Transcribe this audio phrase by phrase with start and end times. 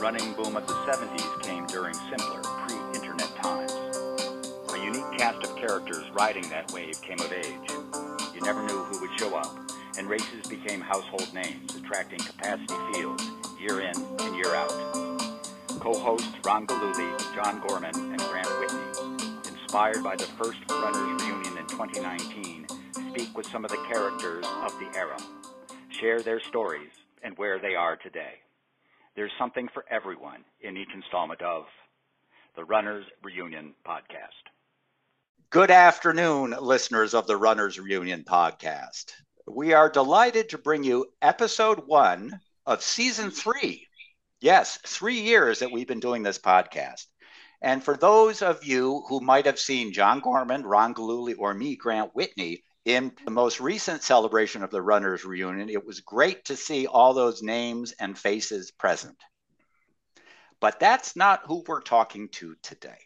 [0.00, 3.72] Running boom of the 70s came during simpler, pre-internet times.
[4.72, 7.68] A unique cast of characters riding that wave came of age.
[8.32, 9.58] You never knew who would show up,
[9.98, 14.70] and races became household names, attracting capacity fields year in and year out.
[15.80, 21.66] Co-hosts Ron Galuli, John Gorman, and Grant Whitney, inspired by the first Runners Reunion in
[21.66, 22.68] 2019,
[23.10, 25.18] speak with some of the characters of the era,
[25.88, 26.92] share their stories,
[27.24, 28.34] and where they are today.
[29.16, 31.64] There's something for everyone in each installment of
[32.56, 34.46] the Runners Reunion Podcast.
[35.50, 39.12] Good afternoon, listeners of the Runners Reunion Podcast.
[39.46, 43.86] We are delighted to bring you episode one of season three.
[44.40, 47.06] Yes, three years that we've been doing this podcast.
[47.60, 51.76] And for those of you who might have seen John Gorman, Ron Galuli, or me,
[51.76, 56.56] Grant Whitney, in the most recent celebration of the Runners Reunion, it was great to
[56.56, 59.18] see all those names and faces present.
[60.58, 62.98] But that's not who we're talking to today.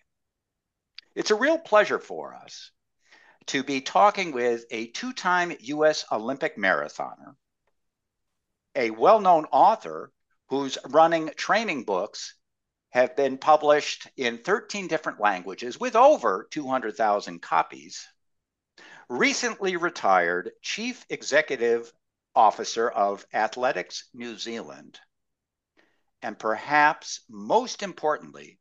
[1.16, 2.70] It's a real pleasure for us
[3.46, 6.04] to be talking with a two time U.S.
[6.12, 7.34] Olympic marathoner,
[8.76, 10.12] a well known author
[10.46, 12.36] whose running training books
[12.90, 18.06] have been published in 13 different languages with over 200,000 copies.
[19.08, 21.92] Recently retired Chief Executive
[22.34, 24.98] Officer of Athletics New Zealand,
[26.22, 28.58] and perhaps most importantly,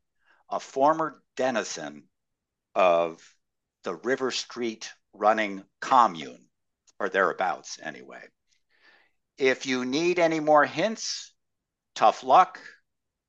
[0.50, 2.08] a former denizen
[2.74, 3.22] of
[3.84, 6.48] the River Street running commune,
[6.98, 8.22] or thereabouts anyway.
[9.38, 11.32] If you need any more hints,
[11.94, 12.60] tough luck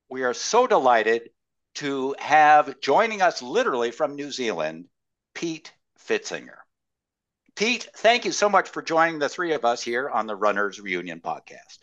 [0.09, 1.29] we are so delighted
[1.75, 4.85] to have joining us literally from New Zealand,
[5.33, 6.62] Pete Pfitzinger.
[7.55, 10.81] Pete, thank you so much for joining the three of us here on the Runners
[10.81, 11.79] Reunion podcast.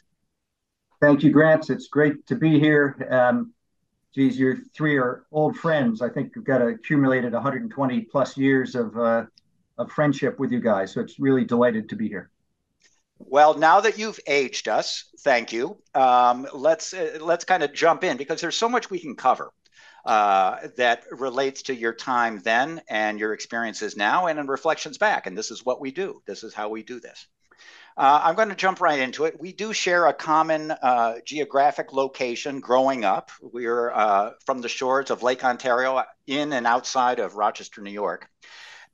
[1.01, 1.71] Thank you, Grant.
[1.71, 2.97] It's great to be here.
[3.09, 3.53] Um,
[4.13, 6.03] geez, you three are old friends.
[6.03, 9.27] I think we've got accumulated 120 plus years of, uh,
[9.79, 10.93] of friendship with you guys.
[10.93, 12.31] So it's really delighted to be here.
[13.21, 15.77] Well, now that you've aged us, thank you.
[15.95, 19.53] Um, let's uh, let's kind of jump in because there's so much we can cover
[20.05, 25.27] uh, that relates to your time then and your experiences now, and in reflections back.
[25.27, 26.23] And this is what we do.
[26.27, 27.27] This is how we do this.
[27.97, 29.39] Uh, I'm going to jump right into it.
[29.39, 33.31] We do share a common uh, geographic location growing up.
[33.43, 38.29] We're uh, from the shores of Lake Ontario, in and outside of Rochester, New York.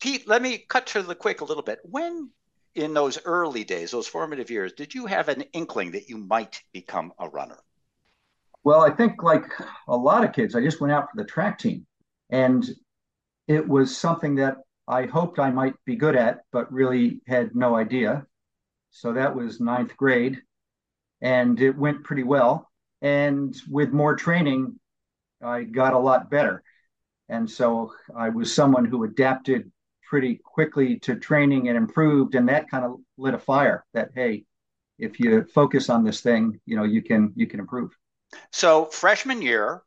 [0.00, 1.78] Pete, let me cut to the quick a little bit.
[1.84, 2.30] When
[2.74, 6.62] in those early days, those formative years, did you have an inkling that you might
[6.72, 7.58] become a runner?
[8.66, 9.44] Well, I think like
[9.86, 11.86] a lot of kids, I just went out for the track team.
[12.30, 12.68] And
[13.46, 14.56] it was something that
[14.88, 18.26] I hoped I might be good at, but really had no idea.
[18.90, 20.42] So that was ninth grade.
[21.20, 22.68] And it went pretty well.
[23.02, 24.80] And with more training,
[25.40, 26.64] I got a lot better.
[27.28, 29.70] And so I was someone who adapted
[30.08, 34.44] pretty quickly to training and improved and that kind of lit a fire that hey
[34.98, 37.90] if you focus on this thing you know you can you can improve
[38.52, 39.82] so freshman year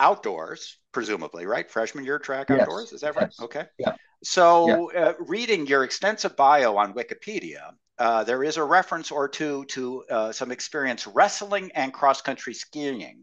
[0.00, 2.60] outdoors presumably right freshman year track yes.
[2.60, 3.40] outdoors is that right yes.
[3.40, 5.00] okay yeah so yeah.
[5.00, 10.02] Uh, reading your extensive bio on wikipedia uh, there is a reference or two to
[10.10, 13.22] uh, some experience wrestling and cross country skiing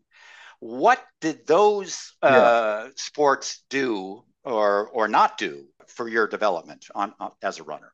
[0.62, 2.90] what did those uh, yeah.
[2.96, 7.92] sports do or or not do for your development on, on as a runner?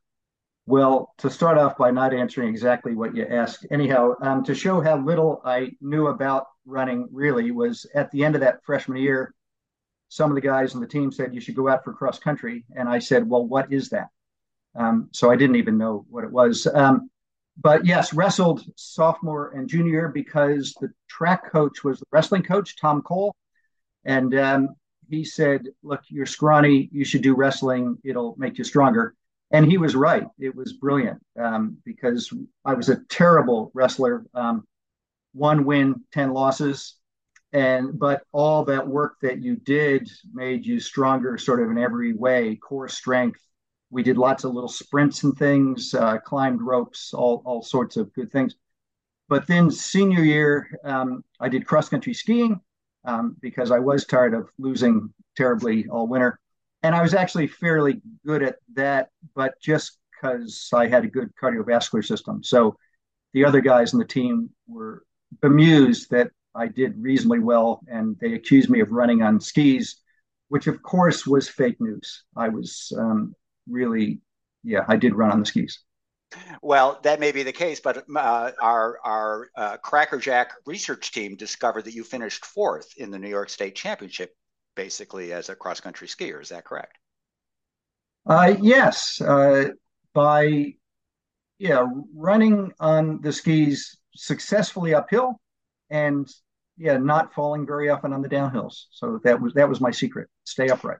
[0.67, 4.81] Well, to start off by not answering exactly what you asked, anyhow, um, to show
[4.81, 9.33] how little I knew about running really was at the end of that freshman year,
[10.09, 12.65] some of the guys on the team said you should go out for cross country.
[12.75, 14.09] And I said, well, what is that?
[14.75, 16.67] Um, so I didn't even know what it was.
[16.67, 17.09] Um,
[17.55, 23.01] but yes, wrestled sophomore and junior because the track coach was the wrestling coach, Tom
[23.03, 23.33] Cole.
[24.03, 24.75] And um,
[25.09, 26.89] he said, "Look, you're scrawny.
[26.91, 27.97] You should do wrestling.
[28.03, 29.15] It'll make you stronger."
[29.51, 30.25] And he was right.
[30.39, 32.33] It was brilliant um, because
[32.65, 34.25] I was a terrible wrestler.
[34.33, 34.67] Um,
[35.33, 36.95] one win, ten losses,
[37.53, 42.13] and but all that work that you did made you stronger, sort of in every
[42.13, 42.55] way.
[42.55, 43.39] Core strength.
[43.89, 48.13] We did lots of little sprints and things, uh, climbed ropes, all all sorts of
[48.13, 48.55] good things.
[49.29, 52.59] But then senior year, um, I did cross country skiing
[53.05, 56.39] um, because I was tired of losing terribly all winter.
[56.83, 61.31] And I was actually fairly good at that, but just because I had a good
[61.41, 62.43] cardiovascular system.
[62.43, 62.77] So
[63.33, 65.03] the other guys in the team were
[65.41, 69.97] bemused that I did reasonably well, and they accused me of running on skis,
[70.49, 72.23] which of course was fake news.
[72.35, 73.35] I was um,
[73.67, 74.21] really,
[74.63, 75.79] yeah, I did run on the skis.
[76.61, 81.85] Well, that may be the case, but uh, our our uh, Crackerjack research team discovered
[81.85, 84.35] that you finished fourth in the New York State Championship,
[84.77, 86.41] basically as a cross country skier.
[86.41, 86.97] Is that correct?
[88.25, 89.69] Uh, yes, uh,
[90.13, 90.73] by
[91.59, 91.85] yeah,
[92.15, 95.41] running on the skis successfully uphill,
[95.89, 96.29] and
[96.77, 98.85] yeah, not falling very often on the downhills.
[98.91, 100.99] So that was that was my secret: stay upright.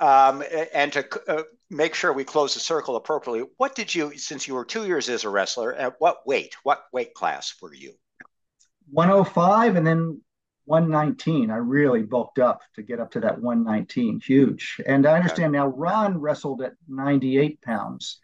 [0.00, 4.48] Um, and to uh, make sure we close the circle appropriately, what did you, since
[4.48, 7.92] you were two years as a wrestler, at what weight, what weight class were you?
[8.90, 10.22] 105 and then
[10.70, 11.50] 119.
[11.50, 14.20] I really bulked up to get up to that 119.
[14.20, 14.80] Huge.
[14.86, 18.18] And I understand now Ron wrestled at 98 pounds.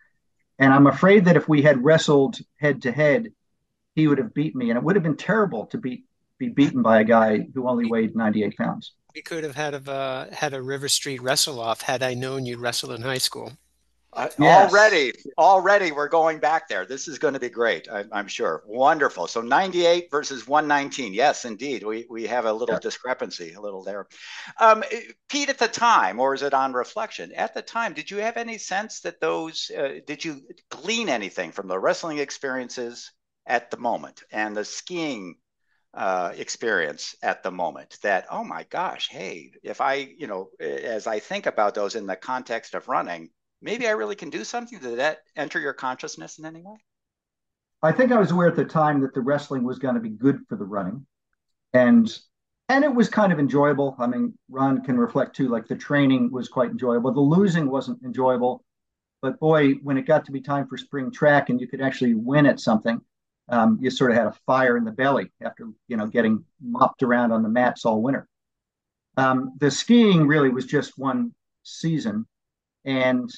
[0.58, 3.32] And I'm afraid that if we had wrestled head to head,
[3.96, 4.70] he would have beat me.
[4.70, 6.04] And it would have been terrible to be,
[6.38, 9.90] be beaten by a guy who only weighed 98 pounds we could have had a
[9.90, 13.50] uh, had a River Street wrestle off had I known you'd wrestle in high school.
[14.16, 14.72] Uh, yes.
[14.72, 16.86] Already, already, we're going back there.
[16.86, 17.86] This is going to be great.
[17.90, 18.62] I, am sure.
[18.66, 19.26] Wonderful.
[19.26, 21.12] So 98 versus 119.
[21.12, 21.82] Yes, indeed.
[21.82, 22.80] We we have a little yeah.
[22.80, 24.06] discrepancy, a little there.
[24.58, 24.82] Um,
[25.28, 27.30] Pete, at the time, or is it on reflection?
[27.34, 29.70] At the time, did you have any sense that those?
[29.70, 30.40] Uh, did you
[30.70, 33.12] glean anything from the wrestling experiences
[33.44, 35.36] at the moment and the skiing
[35.92, 41.06] uh, experience at the moment that oh my gosh hey if i you know as
[41.06, 43.30] i think about those in the context of running
[43.60, 46.76] maybe i really can do something did that enter your consciousness in any way?
[47.82, 50.10] I think i was aware at the time that the wrestling was going to be
[50.10, 51.06] good for the running.
[51.72, 52.10] And
[52.68, 53.96] and it was kind of enjoyable.
[53.98, 57.12] I mean ron can reflect too like the training was quite enjoyable.
[57.12, 58.64] The losing wasn't enjoyable.
[59.22, 62.14] But boy when it got to be time for spring track and you could actually
[62.14, 63.00] win at something
[63.48, 67.02] um, you sort of had a fire in the belly after you know getting mopped
[67.02, 68.26] around on the mats all winter.
[69.16, 71.32] Um, the skiing really was just one
[71.62, 72.26] season,
[72.86, 73.28] and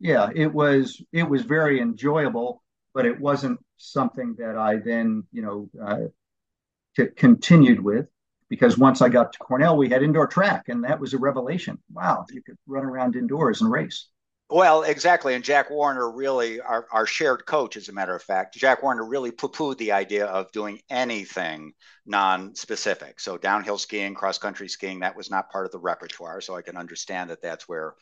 [0.00, 2.62] yeah, it was it was very enjoyable,
[2.92, 8.06] but it wasn't something that I then you know uh, continued with
[8.48, 11.78] because once I got to Cornell, we had indoor track, and that was a revelation.
[11.92, 14.08] Wow, you could run around indoors and race.
[14.52, 15.34] Well, exactly.
[15.34, 19.04] And Jack Warner really, our, our shared coach, as a matter of fact, Jack Warner
[19.04, 21.72] really poo pooed the idea of doing anything
[22.04, 23.20] non specific.
[23.20, 26.40] So, downhill skiing, cross country skiing, that was not part of the repertoire.
[26.40, 27.94] So, I can understand that that's where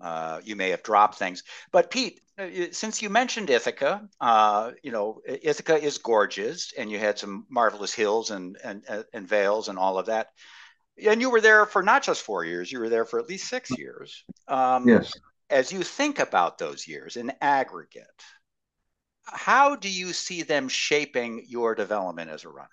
[0.00, 1.42] uh, you may have dropped things.
[1.72, 6.98] But, Pete, uh, since you mentioned Ithaca, uh, you know, Ithaca is gorgeous and you
[6.98, 8.82] had some marvelous hills and, and,
[9.12, 10.28] and vales and all of that.
[11.04, 13.48] And you were there for not just four years, you were there for at least
[13.48, 14.24] six years.
[14.46, 15.12] Um, yes
[15.50, 18.22] as you think about those years in aggregate,
[19.24, 22.68] how do you see them shaping your development as a runner?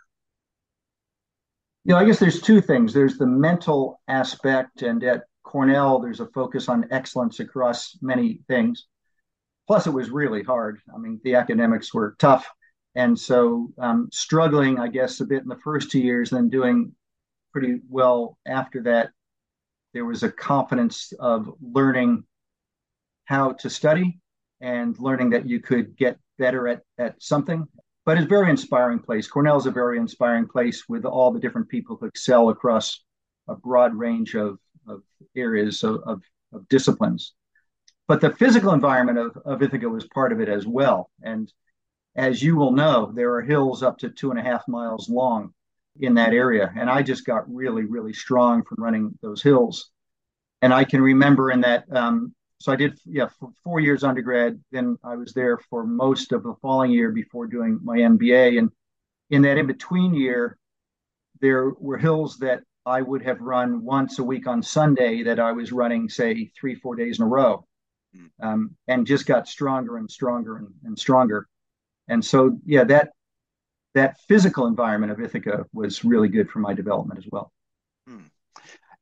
[1.85, 2.93] You know, I guess there's two things.
[2.93, 8.85] There's the mental aspect, and at Cornell, there's a focus on excellence across many things.
[9.67, 10.79] Plus, it was really hard.
[10.93, 12.47] I mean, the academics were tough.
[12.95, 16.93] And so, um, struggling, I guess, a bit in the first two years, then doing
[17.53, 19.11] pretty well after that.
[19.93, 22.23] There was a confidence of learning
[23.25, 24.19] how to study
[24.61, 27.67] and learning that you could get better at, at something.
[28.05, 29.27] But it's a very inspiring place.
[29.27, 33.03] Cornell is a very inspiring place with all the different people who excel across
[33.47, 35.01] a broad range of, of
[35.35, 36.21] areas of, of,
[36.53, 37.33] of disciplines.
[38.07, 41.09] But the physical environment of, of Ithaca was part of it as well.
[41.21, 41.51] And
[42.15, 45.53] as you will know, there are hills up to two and a half miles long
[45.99, 46.71] in that area.
[46.77, 49.91] And I just got really, really strong from running those hills.
[50.61, 54.61] And I can remember in that um, so I did, yeah, for four years undergrad.
[54.71, 58.59] Then I was there for most of the following year before doing my MBA.
[58.59, 58.69] And
[59.31, 60.59] in that in between year,
[61.39, 65.51] there were hills that I would have run once a week on Sunday that I
[65.51, 67.65] was running, say, three, four days in a row,
[68.15, 68.27] hmm.
[68.41, 71.47] um, and just got stronger and stronger and, and stronger.
[72.07, 73.09] And so, yeah, that
[73.93, 77.51] that physical environment of Ithaca was really good for my development as well.
[78.07, 78.21] Hmm.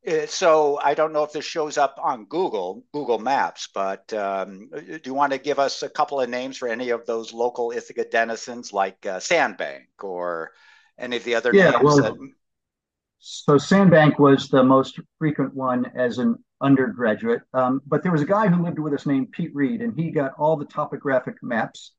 [0.06, 4.70] Uh, so I don't know if this shows up on Google, Google Maps, but um,
[4.72, 7.70] do you want to give us a couple of names for any of those local
[7.70, 10.52] Ithaca denizens like uh, Sandbank or
[10.98, 11.82] any of the other yeah, names?
[11.82, 12.14] Well, that...
[13.20, 18.26] So Sandbank was the most frequent one as an undergraduate, um, but there was a
[18.26, 21.92] guy who lived with us named Pete Reed, and he got all the topographic maps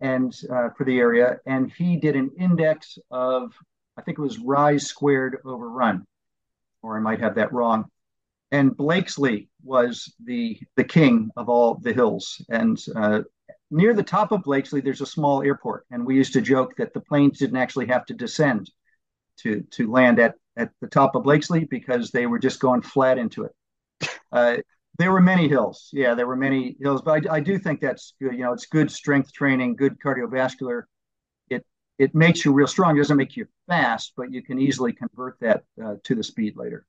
[0.00, 3.52] and uh, for the area, and he did an index of
[3.96, 6.06] I think it was rise squared over run
[6.82, 7.86] or I might have that wrong.
[8.50, 12.40] And Blakesley was the the king of all the hills.
[12.48, 13.22] And uh,
[13.70, 16.94] near the top of Blakesley, there's a small airport, and we used to joke that
[16.94, 18.70] the planes didn't actually have to descend
[19.40, 23.18] to to land at at the top of Blakesley because they were just going flat
[23.18, 23.52] into it.
[24.32, 24.58] Uh,
[24.98, 25.90] There were many hills.
[25.92, 28.34] Yeah, there were many hills, but I, I do think that's good.
[28.34, 30.82] You know, it's good strength training, good cardiovascular.
[31.50, 31.64] It
[31.98, 32.96] it makes you real strong.
[32.96, 36.56] It doesn't make you fast, but you can easily convert that uh, to the speed
[36.56, 36.84] later.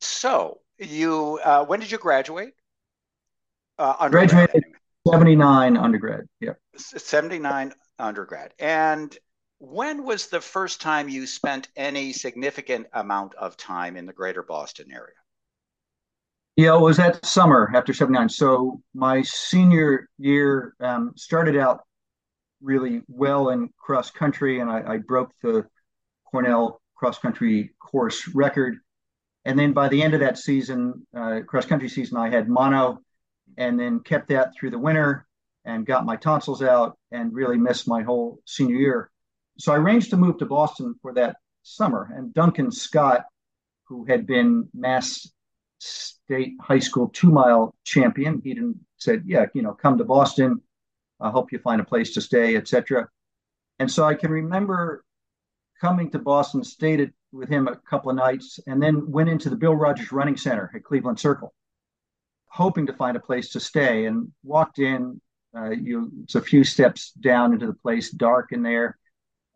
[0.00, 2.54] So you, uh, when did you graduate?
[3.78, 4.64] Uh, Graduated
[5.06, 6.26] 79 undergrad.
[6.40, 6.54] Yeah.
[6.76, 8.54] 79 undergrad.
[8.58, 9.16] And
[9.58, 14.42] when was the first time you spent any significant amount of time in the greater
[14.42, 15.14] Boston area?
[16.56, 18.28] Yeah, it was that summer after 79.
[18.28, 21.82] So my senior year um, started out
[22.60, 25.66] really well in cross country, and I, I broke the
[26.30, 28.78] Cornell cross country course record.
[29.44, 32.98] And then by the end of that season, uh, cross country season, I had mono
[33.56, 35.26] and then kept that through the winter
[35.64, 39.10] and got my tonsils out and really missed my whole senior year.
[39.58, 42.10] So I arranged to move to Boston for that summer.
[42.14, 43.24] And Duncan Scott,
[43.84, 45.30] who had been Mass
[45.78, 50.60] State High School two mile champion, he didn't said, "Yeah, you know, come to Boston.
[51.20, 53.08] I'll help you find a place to stay, etc."
[53.78, 55.04] And so I can remember
[55.80, 59.56] coming to Boston, stayed with him a couple of nights, and then went into the
[59.56, 61.54] Bill Rodgers Running Center at Cleveland Circle
[62.48, 65.20] hoping to find a place to stay and walked in.
[65.56, 68.98] Uh, you, it's a few steps down into the place, dark in there,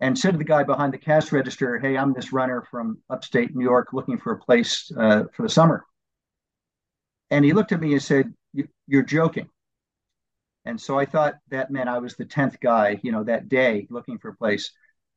[0.03, 3.55] and said to the guy behind the cash register, "Hey, I'm this runner from upstate
[3.55, 5.87] New York looking for a place uh, for the summer."
[7.31, 8.35] And he looked at me and said,
[8.89, 9.49] "You're joking."
[10.65, 13.87] And so I thought that meant I was the tenth guy, you know, that day
[13.91, 14.73] looking for a place.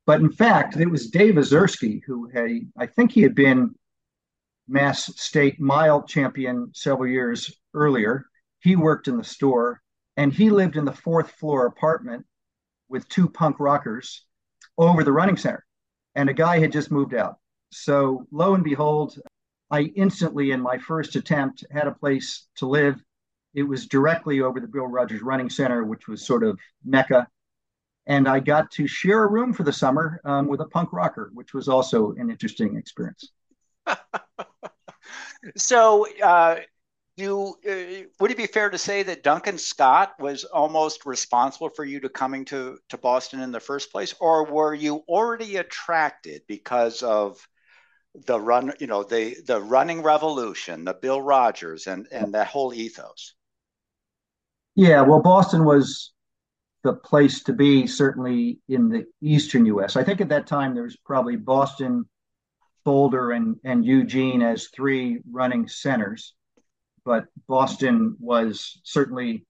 [0.05, 3.75] But in fact, it was Dave Ozersky who had, I think he had been
[4.67, 8.25] Mass State mile champion several years earlier.
[8.59, 9.81] He worked in the store
[10.17, 12.25] and he lived in the fourth floor apartment
[12.87, 14.25] with two punk rockers
[14.77, 15.65] over the running center.
[16.15, 17.37] And a guy had just moved out.
[17.71, 19.19] So lo and behold,
[19.71, 23.01] I instantly, in my first attempt, had a place to live.
[23.53, 27.27] It was directly over the Bill Rodgers Running Center, which was sort of mecca.
[28.05, 31.31] And I got to share a room for the summer um, with a punk rocker,
[31.33, 33.31] which was also an interesting experience.
[35.57, 36.57] so, uh,
[37.17, 41.85] you uh, would it be fair to say that Duncan Scott was almost responsible for
[41.85, 46.41] you to coming to to Boston in the first place, or were you already attracted
[46.47, 47.47] because of
[48.25, 52.73] the run, you know, the the running revolution, the Bill Rodgers, and and that whole
[52.73, 53.33] ethos?
[54.75, 56.11] Yeah, well, Boston was
[56.83, 59.95] the place to be, certainly in the eastern U.S.
[59.95, 62.09] I think at that time there was probably Boston,
[62.83, 66.33] Boulder, and and Eugene as three running centers
[67.05, 69.45] but Boston was certainly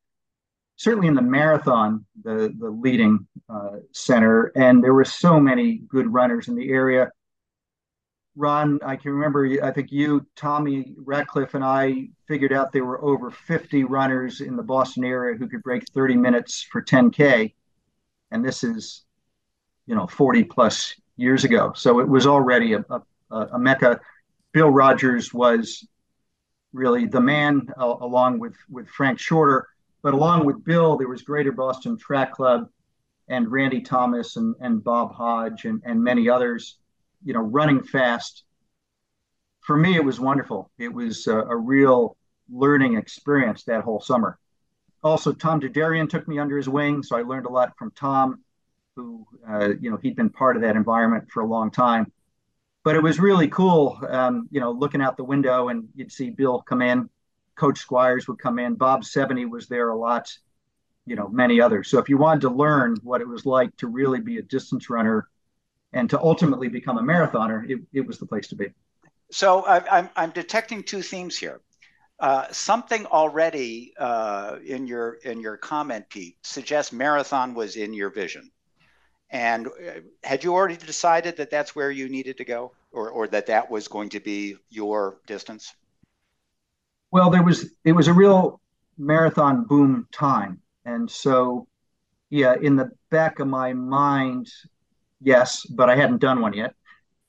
[0.77, 6.11] certainly in the marathon the the leading uh, center, and there were so many good
[6.11, 7.09] runners in the area.
[8.35, 9.47] Ron, I can remember.
[9.63, 14.57] I think you, Tommy Ratcliffe, and I figured out there were over 50 runners in
[14.57, 17.53] the Boston area who could break 30 minutes for 10k,
[18.31, 19.05] and this is,
[19.87, 21.71] you know, 40 plus years ago.
[21.75, 24.01] So it was already a, a, a mecca.
[24.51, 25.87] Bill Rodgers was
[26.75, 29.67] really the man, uh, along with with Frank Shorter.
[30.03, 32.69] But along with Bill, there was Greater Boston Track Club
[33.27, 36.77] and Randy Thomas and, and Bob Hodge and, and many others,
[37.23, 38.43] you know, running fast.
[39.61, 40.69] For me, it was wonderful.
[40.77, 42.17] It was a, a real
[42.51, 44.37] learning experience that whole summer.
[45.03, 48.41] Also, Tom Derderian took me under his wing, so I learned a lot from Tom,
[48.95, 52.11] who, uh, you know, he'd been part of that environment for a long time
[52.85, 56.29] but it was really cool, um, you know, looking out the window and you'd see
[56.29, 57.09] Bill come in,
[57.55, 60.31] Coach Squires would come in, Bob Sevene was there a lot,
[61.07, 61.89] you know, many others.
[61.89, 64.87] So if you wanted to learn what it was like to really be a distance
[64.87, 65.27] runner
[65.93, 68.67] and to ultimately become a marathoner, it, it was the place to be.
[69.31, 71.61] So I, I'm, I'm detecting two themes here.
[72.19, 78.09] Uh, something already uh, in your in your comment, Pete, suggests marathon was in your
[78.09, 78.51] vision.
[79.29, 83.27] And uh, had you already decided that that's where you needed to go, or or
[83.27, 85.73] that that was going to be your distance?
[87.11, 88.61] Well, there was it was a real
[88.97, 91.67] marathon boom time, and so
[92.29, 94.47] yeah, in the back of my mind,
[95.21, 96.75] yes, but I hadn't done one yet,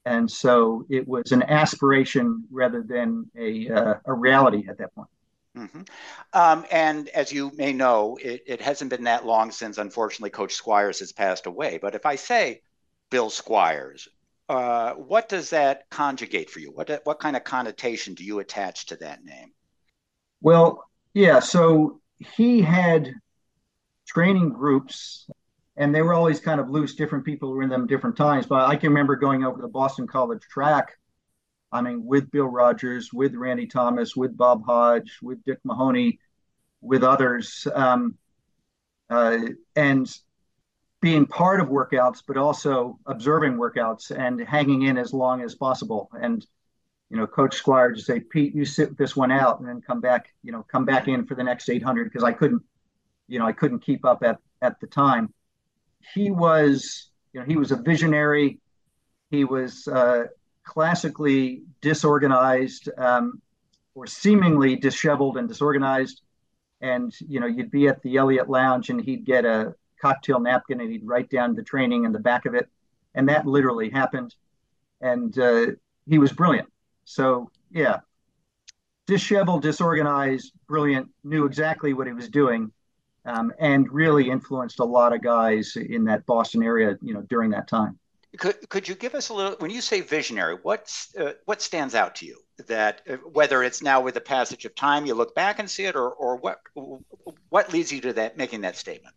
[0.04, 5.08] and so it was an aspiration rather than a uh, a reality at that point.
[5.56, 5.82] Mm-hmm.
[6.34, 10.52] Um, and as you may know, it, it, hasn't been that long since, unfortunately, Coach
[10.52, 11.78] Squires has passed away.
[11.80, 12.60] But if I say
[13.10, 14.06] Bill Squires,
[14.48, 16.70] uh, what does that conjugate for you?
[16.70, 19.52] What what kind of connotation do you attach to that name?
[20.40, 20.84] Well,
[21.14, 21.40] yeah.
[21.40, 23.10] So he had
[24.06, 25.28] training groups,
[25.76, 26.94] and they were always kind of loose.
[26.94, 28.46] Different people were in them different times.
[28.46, 30.92] But I can remember going over to the Boston College track
[31.72, 36.18] I mean, with Bill Rodgers, with Randy Thomas, with Bob Hodge, with Dick Mahoney,
[36.80, 38.16] with others, um,
[39.10, 39.38] uh,
[39.74, 40.08] and
[41.00, 46.10] being part of workouts, but also observing workouts and hanging in as long as possible.
[46.20, 46.46] And
[47.10, 50.00] you know, Coach Squire just say, Pete, you sit this one out and then come
[50.00, 52.62] back, you know, come back in for the next 800 because I couldn't,
[53.28, 55.32] you know, I couldn't keep up at at the time.
[56.14, 58.60] He was, you know, he was a visionary.
[59.30, 60.24] He was uh,
[60.66, 63.40] classically disorganized um,
[63.94, 66.20] or seemingly disheveled and disorganized.
[66.82, 70.80] And you know, you'd be at the Eliot Lounge and he'd get a cocktail napkin
[70.80, 72.68] and he'd write down the training in the back of it,
[73.14, 74.34] and that literally happened.
[75.00, 75.66] And uh,
[76.06, 76.68] he was brilliant.
[77.04, 78.00] So yeah,
[79.06, 82.72] disheveled, disorganized, brilliant, knew exactly what he was doing,
[83.24, 87.50] um, and really influenced a lot of guys in that Boston area, you know, during
[87.50, 87.98] that time.
[88.38, 91.94] Could could you give us a little when you say visionary, what's uh, what stands
[91.94, 92.38] out to you?
[92.66, 95.84] That uh, whether it's now with the passage of time, you look back and see
[95.84, 96.58] it, or or what
[97.48, 99.14] what leads you to that making that statement?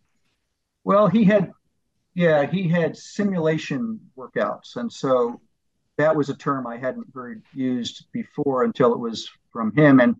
[0.84, 1.52] Well, he had,
[2.14, 5.42] yeah, he had simulation workouts, and so
[5.98, 10.00] that was a term I hadn't heard used before until it was from him.
[10.00, 10.16] And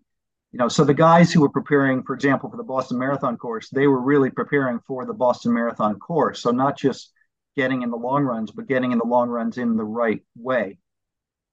[0.52, 3.70] you know, so the guys who were preparing, for example, for the Boston Marathon course,
[3.70, 6.42] they were really preparing for the Boston Marathon course.
[6.42, 7.12] So not just
[7.60, 10.78] getting in the long runs, but getting in the long runs in the right way.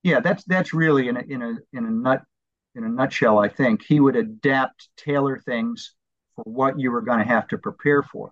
[0.04, 2.22] Yeah, that's that's really in a in a in a nut
[2.76, 3.40] in a nutshell.
[3.40, 5.96] I think he would adapt, tailor things
[6.34, 8.32] for what you were going to have to prepare for.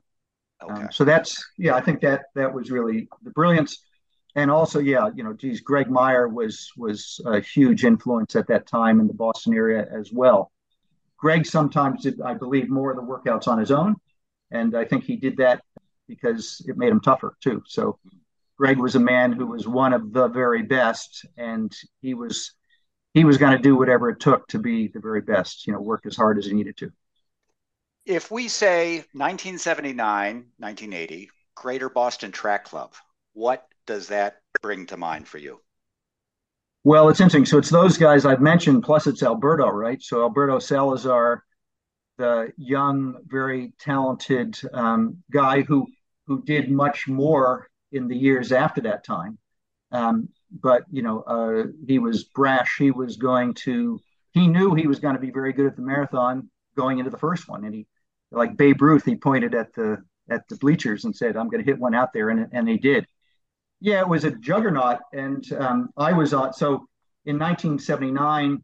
[0.61, 0.83] Um, okay.
[0.83, 3.83] Um, so that's yeah, I think that that was really the brilliance,
[4.35, 8.67] and also yeah, you know, geez, Greg Meyer was was a huge influence at that
[8.67, 10.49] time in the Boston area as well.
[11.17, 13.95] Greg sometimes did, I believe, more of the workouts on his own,
[14.51, 15.61] and I think he did that
[16.07, 17.63] because it made him tougher too.
[17.65, 17.99] So
[18.57, 22.53] Greg was a man who was one of the very best, and he was
[23.13, 25.67] he was going to do whatever it took to be the very best.
[25.67, 26.91] You know, work as hard as he needed to.
[28.05, 32.93] If we say 1979, 1980, Greater Boston Track Club,
[33.33, 35.59] what does that bring to mind for you?
[36.83, 37.45] Well, it's interesting.
[37.45, 40.01] So it's those guys I've mentioned, plus it's Alberto, right?
[40.01, 41.43] So Alberto Salazar,
[42.17, 45.87] the young, very talented um, guy who
[46.27, 49.37] who did much more in the years after that time.
[49.91, 52.75] Um, but you know, uh, he was brash.
[52.77, 53.99] He was going to.
[54.31, 57.17] He knew he was going to be very good at the marathon going into the
[57.17, 57.87] first one, and he,
[58.31, 61.69] like Babe Ruth, he pointed at the at the bleachers and said, "I'm going to
[61.69, 63.05] hit one out there," and and he did.
[63.79, 66.53] Yeah, it was a juggernaut, and um, I was on.
[66.53, 66.87] So
[67.25, 68.63] in 1979,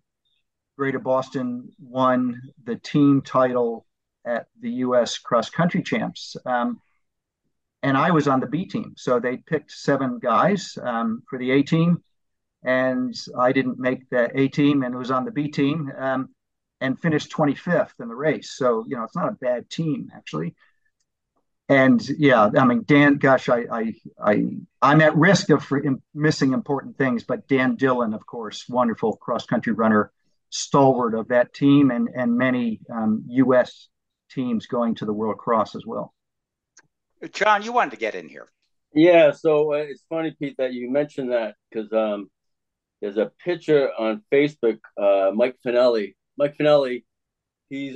[0.78, 3.86] Greater Boston won the team title
[4.26, 5.18] at the U.S.
[5.18, 6.36] cross country champs.
[6.46, 6.80] Um,
[7.84, 8.94] and I was on the B team.
[8.98, 12.04] So they picked seven guys um, for the A team,
[12.64, 16.30] and I didn't make the A team and was on the B team um,
[16.80, 18.52] and finished 25th in the race.
[18.52, 20.56] So you know it's not a bad team actually.
[21.70, 24.46] And yeah, I mean Dan, gosh, I I, I
[24.82, 25.72] I'm at risk of
[26.14, 30.12] missing important things, but Dan Dillon, of course, wonderful cross country runner,
[30.52, 33.88] stalwart of that team, and and many um, U.S.
[34.30, 36.14] teams going to the World Cross as well.
[37.32, 38.52] John, you wanted to get in here.
[38.94, 42.30] Yeah, so uh, it's funny, Pete, that you mentioned that because um,
[43.02, 44.80] there's a picture on Facebook.
[44.98, 47.04] Uh, Mike Finelli, Mike Finelli,
[47.70, 47.96] he's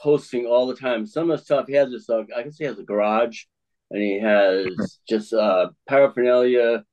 [0.00, 1.06] posting all the time.
[1.06, 3.44] Some of the stuff he has this, uh, I guess he has a garage,
[3.90, 6.84] and he has just uh, paraphernalia,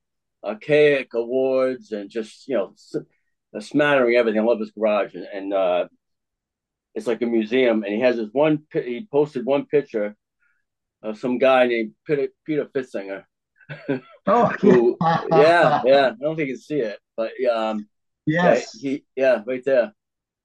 [0.42, 2.74] archaic awards, and just you know
[3.54, 4.40] a smattering of everything.
[4.40, 5.88] I love his garage, and, and uh,
[6.94, 7.82] it's like a museum.
[7.84, 8.64] And he has this one.
[8.72, 10.16] He posted one picture
[11.02, 13.24] of some guy named Peter, Peter Pfitzinger.
[14.26, 14.96] Oh, who,
[15.32, 16.10] yeah, yeah.
[16.10, 17.88] I don't think you can see it, but um,
[18.24, 19.92] yes, yeah, he, yeah, right there.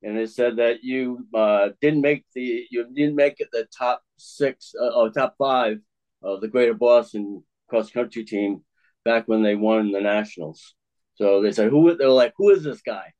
[0.01, 4.01] And it said that you uh, didn't make the you didn't make it the top
[4.17, 5.77] six uh, or top five
[6.23, 8.63] of the Greater Boston cross country team
[9.05, 10.73] back when they won the nationals.
[11.17, 13.13] So they said, "Who?" They were like, "Who is this guy?"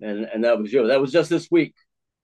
[0.00, 0.86] And and that was you.
[0.86, 1.74] That was just this week.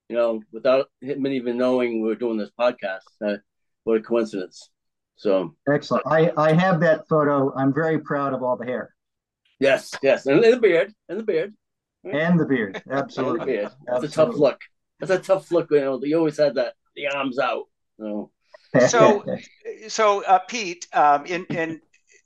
[0.09, 3.07] You know, without him even knowing we were doing this podcast.
[3.25, 3.37] Uh,
[3.85, 4.71] what a coincidence.
[5.17, 6.07] So excellent.
[6.07, 7.55] I, I have that photo.
[7.55, 8.95] I'm very proud of all the hair.
[9.61, 10.27] Yes, yes.
[10.27, 10.93] And the beard.
[11.09, 11.55] And the beard.
[12.05, 12.83] And the beard.
[12.91, 13.39] Absolutely.
[13.41, 13.63] the beard.
[13.87, 14.09] That's Absolutely.
[14.09, 14.61] a tough look.
[14.99, 15.71] That's a tough look.
[15.71, 17.65] You know, you always had that the arms out.
[17.99, 18.33] So
[18.89, 19.25] so,
[19.89, 21.81] so uh, Pete, um, in in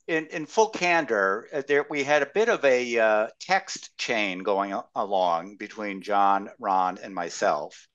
[0.06, 4.40] in, in full candor, uh, there we had a bit of a uh, text chain
[4.40, 7.88] going along between John, Ron, and myself.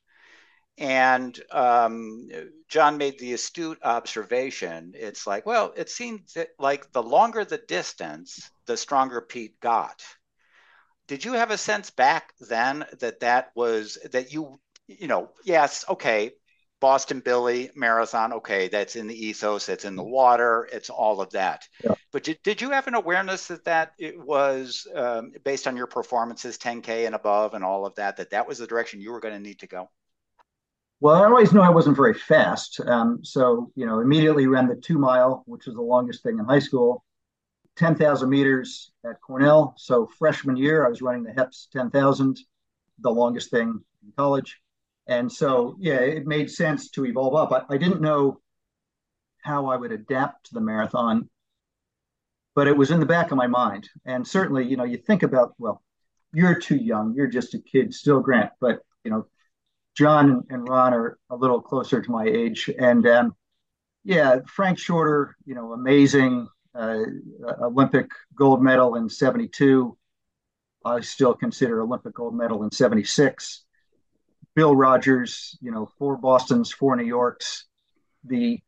[0.77, 2.29] And um,
[2.69, 4.93] John made the astute observation.
[4.95, 10.01] It's like, well, it seems that like the longer the distance, the stronger Pete got.
[11.07, 15.85] did you have a sense back then that that was that you you know yes
[15.89, 16.31] okay
[16.79, 21.29] Boston Billy Marathon, okay, that's in the ethos, that's in the water, it's all of
[21.31, 21.67] that.
[21.83, 21.95] Yeah.
[22.11, 25.87] But did, did you have an awareness that that it was um, based on your
[25.87, 29.19] performances, 10K and above, and all of that, that that was the direction you were
[29.19, 29.89] going to need to go?
[31.01, 32.79] Well, I always knew I wasn't very fast.
[32.85, 36.45] Um, so, you know, immediately ran the two mile, which was the longest thing in
[36.45, 37.05] high school,
[37.77, 39.73] 10,000 meters at Cornell.
[39.77, 42.39] So, freshman year, I was running the HEPS 10,000,
[42.99, 44.59] the longest thing in college.
[45.09, 47.51] And so, yeah, it made sense to evolve up.
[47.51, 48.39] I, I didn't know
[49.41, 51.27] how I would adapt to the marathon,
[52.53, 53.89] but it was in the back of my mind.
[54.05, 55.81] And certainly, you know, you think about, well,
[56.31, 59.25] you're too young, you're just a kid still, Grant, but, you know,
[59.97, 62.69] John and Ron are a little closer to my age.
[62.77, 63.35] And um,
[64.03, 66.99] yeah, Frank Shorter, you know, amazing uh,
[67.63, 69.97] Olympic gold medal in 72.
[70.85, 73.65] I still consider Olympic gold medal in 76.
[74.59, 77.63] Bill Rodgers, you know, four Boston's, four New Yorks,
[78.25, 78.59] the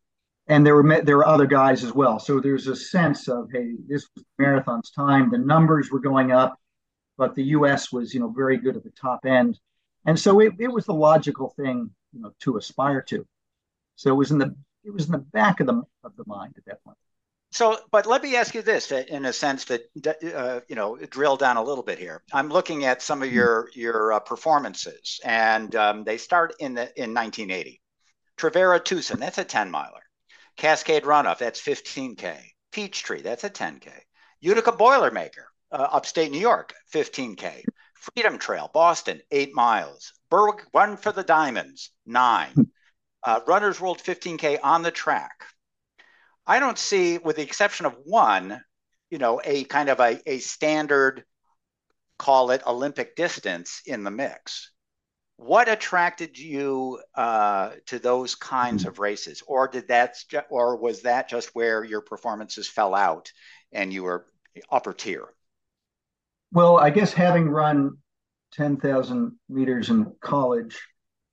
[0.47, 2.17] and there were there were other guys as well.
[2.17, 5.29] So there's a sense of hey, this was marathon's time.
[5.29, 6.57] The numbers were going up,
[7.17, 7.91] but the U.S.
[7.91, 9.59] was you know very good at the top end,
[10.05, 13.27] and so it, it was the logical thing you know to aspire to.
[13.97, 16.53] So it was in the it was in the back of the of the mind
[16.55, 16.79] at that.
[17.51, 19.81] So, but let me ask you this, in a sense that
[20.33, 22.23] uh, you know, drill down a little bit here.
[22.31, 23.35] I'm looking at some of hmm.
[23.35, 27.81] your your uh, performances, and um, they start in the in 1980.
[28.37, 30.01] Trevira Twosome, that's a 10 miler.
[30.57, 32.37] Cascade Runoff, that's 15k.
[32.71, 33.91] Peachtree, that's a 10k.
[34.39, 37.63] Utica Boilermaker, uh, upstate New York, 15k.
[37.93, 40.13] Freedom Trail, Boston, eight miles.
[40.31, 42.53] Berwick Run for the Diamonds, nine.
[42.53, 42.61] Hmm.
[43.23, 45.45] Uh, Runners World 15k on the track,
[46.51, 48.59] I don't see, with the exception of one,
[49.09, 51.23] you know, a kind of a, a standard,
[52.19, 54.69] call it Olympic distance in the mix.
[55.37, 60.17] What attracted you uh, to those kinds of races, or did that,
[60.49, 63.31] or was that just where your performances fell out
[63.71, 64.25] and you were
[64.69, 65.29] upper tier?
[66.51, 67.97] Well, I guess having run
[68.51, 70.77] ten thousand meters in college,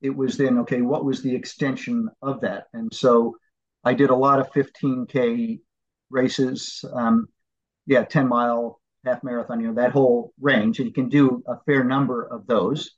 [0.01, 0.79] it was then okay.
[0.79, 2.67] What was the extension of that?
[2.71, 3.35] And so
[3.83, 5.59] I did a lot of 15K
[6.09, 6.83] races.
[6.93, 7.27] Um,
[7.85, 10.79] yeah, 10 mile, half marathon, you know, that whole range.
[10.79, 12.91] And you can do a fair number of those.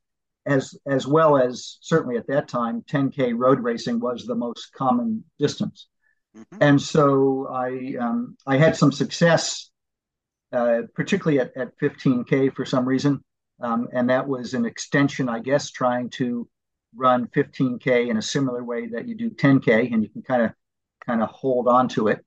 [0.46, 5.24] As, as well as certainly at that time, 10K road racing was the most common
[5.38, 5.88] distance.
[6.36, 6.58] Mm-hmm.
[6.62, 9.70] And so I, um, I had some success,
[10.52, 13.24] uh, particularly at, at 15K for some reason.
[13.62, 16.50] Um, and that was an extension, I guess, trying to
[16.96, 19.94] run 15K in a similar way that you do 10K.
[19.94, 20.52] And you can kind of
[21.06, 22.24] kind of hold on to it.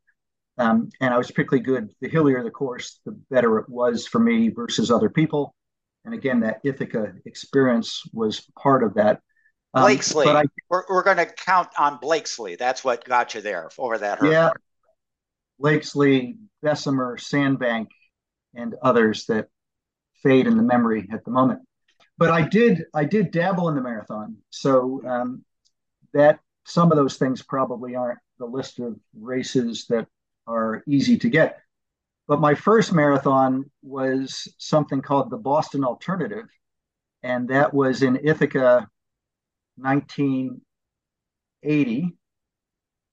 [0.56, 1.90] Um, and I was particularly good.
[2.00, 5.54] The hillier the course, the better it was for me versus other people.
[6.04, 9.20] And again, that Ithaca experience was part of that.
[9.72, 12.54] Um, Blakesley, I, we're, we're going to count on Blakesley.
[12.54, 14.32] That's what got you there over that hurdle.
[14.32, 14.50] Yeah,
[15.58, 17.88] Blakesley, Bessemer, Sandbank,
[18.54, 19.48] and others that
[20.22, 21.60] fade in the memory at the moment.
[22.16, 25.44] But I did, I did dabble in the marathon, so um,
[26.12, 30.06] that some of those things probably aren't the list of races that
[30.46, 31.60] are easy to get.
[32.26, 36.46] But my first marathon was something called the Boston Alternative,
[37.22, 38.88] and that was in Ithaca,
[39.76, 42.16] 1980,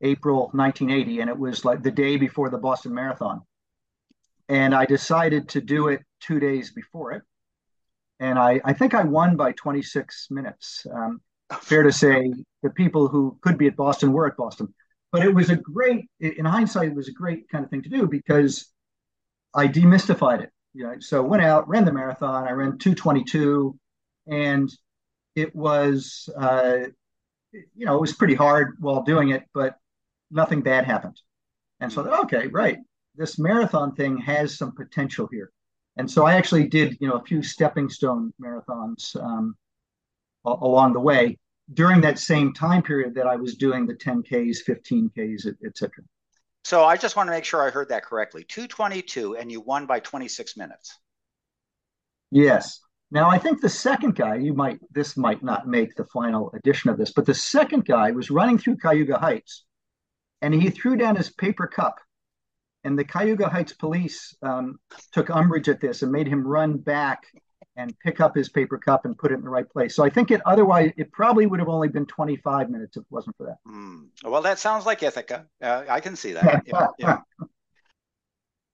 [0.01, 3.41] April 1980, and it was like the day before the Boston Marathon.
[4.47, 7.23] And I decided to do it two days before it,
[8.19, 10.86] and I, I think I won by 26 minutes.
[10.93, 11.21] Um,
[11.62, 14.73] fair to say, the people who could be at Boston were at Boston
[15.12, 17.89] but it was a great in hindsight it was a great kind of thing to
[17.89, 18.71] do because
[19.54, 20.52] i demystified it.
[20.74, 23.78] You know so went out ran the marathon i ran 222
[24.28, 24.69] and
[25.36, 26.78] it was uh,
[27.52, 29.78] you know it was pretty hard while doing it but
[30.30, 31.19] nothing bad happened.
[31.80, 32.78] And so okay right
[33.15, 35.52] this marathon thing has some potential here.
[35.97, 39.56] And so i actually did you know a few stepping stone marathons um,
[40.45, 41.38] along the way
[41.74, 46.04] during that same time period that I was doing the 10Ks, 15Ks, etc.
[46.63, 48.43] So I just want to make sure I heard that correctly.
[48.43, 50.97] 222, and you won by 26 minutes.
[52.30, 52.80] Yes.
[53.10, 56.89] Now I think the second guy, you might this might not make the final edition
[56.89, 59.65] of this, but the second guy was running through Cayuga Heights,
[60.41, 62.00] and he threw down his paper cup,
[62.86, 64.80] and the Cayuga Heights police um,
[65.12, 67.24] took umbrage at this and made him run back
[67.75, 69.95] and pick up his paper cup and put it in the right place.
[69.95, 73.07] So I think it otherwise it probably would have only been 25 minutes if it
[73.10, 73.57] wasn't for that.
[73.67, 74.07] Mm.
[74.23, 75.45] Well, that sounds like Ithaca.
[75.62, 76.63] Uh, I can see that.
[76.65, 77.17] yeah, yeah.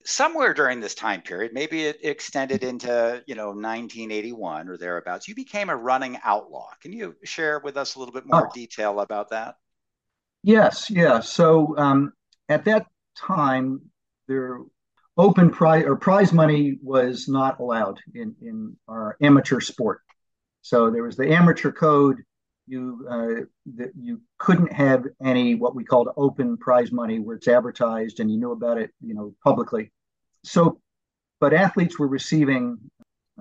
[0.08, 5.36] somewhere during this time period, maybe it extended into you know 1981 or thereabouts, you
[5.36, 6.70] became a running outlaw.
[6.82, 8.52] Can you share with us a little bit more oh.
[8.54, 9.56] detail about that?
[10.44, 11.20] Yes, yeah.
[11.20, 12.14] So um,
[12.48, 13.82] at that time,
[14.28, 14.60] there
[15.18, 20.02] open prize or prize money was not allowed in in our amateur sport.
[20.62, 22.18] So there was the amateur code.
[22.70, 23.46] You uh,
[23.78, 28.30] that you couldn't have any what we called open prize money where it's advertised and
[28.30, 29.92] you knew about it, you know, publicly.
[30.44, 30.82] So,
[31.40, 32.78] but athletes were receiving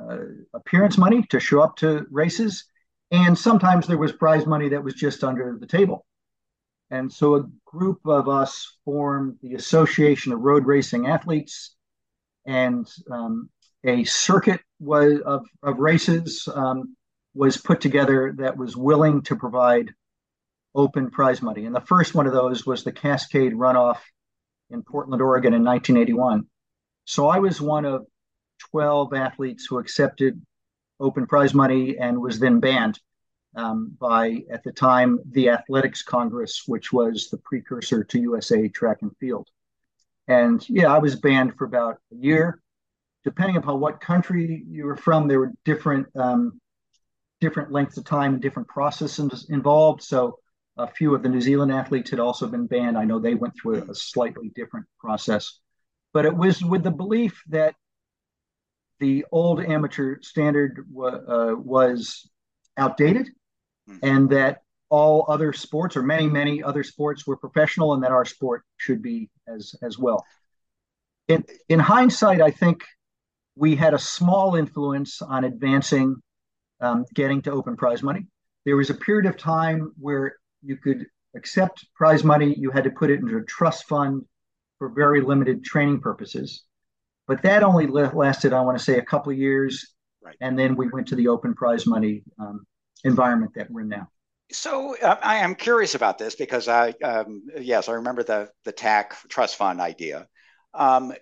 [0.00, 0.18] uh,
[0.54, 2.66] appearance money to show up to races,
[3.10, 6.06] and sometimes there was prize money that was just under the table.
[6.90, 11.75] And so a group of us formed the Association of Road Racing Athletes,
[12.46, 13.51] and um,
[13.85, 16.96] a circuit was of, of races um,
[17.35, 19.92] was put together that was willing to provide
[20.75, 21.64] open prize money.
[21.64, 23.99] And the first one of those was the Cascade Runoff
[24.70, 26.46] in Portland, Oregon in 1981.
[27.05, 28.07] So I was one of
[28.70, 30.40] 12 athletes who accepted
[31.01, 32.99] open prize money and was then banned
[33.56, 38.98] um, by, at the time, the Athletics Congress, which was the precursor to USA Track
[39.00, 39.48] and Field.
[40.28, 42.60] And yeah, I was banned for about a year.
[43.24, 46.60] Depending upon what country you were from, there were different um,
[47.40, 50.02] different lengths of time and different processes involved.
[50.02, 50.38] So
[50.76, 52.96] a few of the New Zealand athletes had also been banned.
[52.96, 55.60] I know they went through a, a slightly different process,
[56.12, 57.74] but it was with the belief that
[59.00, 62.28] the old amateur standard uh, was
[62.78, 63.28] outdated
[63.87, 63.96] Hmm.
[64.03, 68.25] and that all other sports or many many other sports were professional and that our
[68.25, 70.25] sport should be as as well
[71.29, 72.85] in in hindsight i think
[73.57, 76.16] we had a small influence on advancing
[76.81, 78.27] um, getting to open prize money
[78.64, 82.90] there was a period of time where you could accept prize money you had to
[82.90, 84.22] put it into a trust fund
[84.79, 86.64] for very limited training purposes
[87.27, 90.37] but that only lasted i want to say a couple of years right.
[90.40, 92.64] and then we went to the open prize money um,
[93.04, 94.09] environment that we're in now.
[94.52, 98.72] So uh, I am curious about this because I, um, yes, I remember the the
[98.72, 100.28] TAC trust fund idea.
[100.72, 101.12] Um,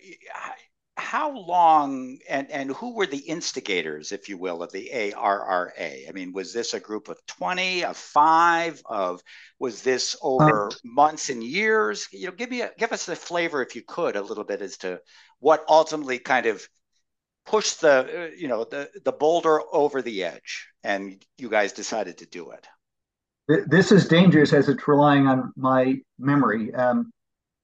[0.96, 5.72] how long and and who were the instigators, if you will, of the ARRA?
[6.08, 9.22] I mean, was this a group of twenty, of five, of
[9.58, 12.06] was this over um, months and years?
[12.12, 14.62] You know, give me a, give us the flavor, if you could, a little bit
[14.62, 15.00] as to
[15.40, 16.66] what ultimately kind of
[17.46, 22.26] push the you know the the boulder over the edge and you guys decided to
[22.26, 22.66] do it
[23.68, 27.12] this is dangerous as it's relying on my memory um,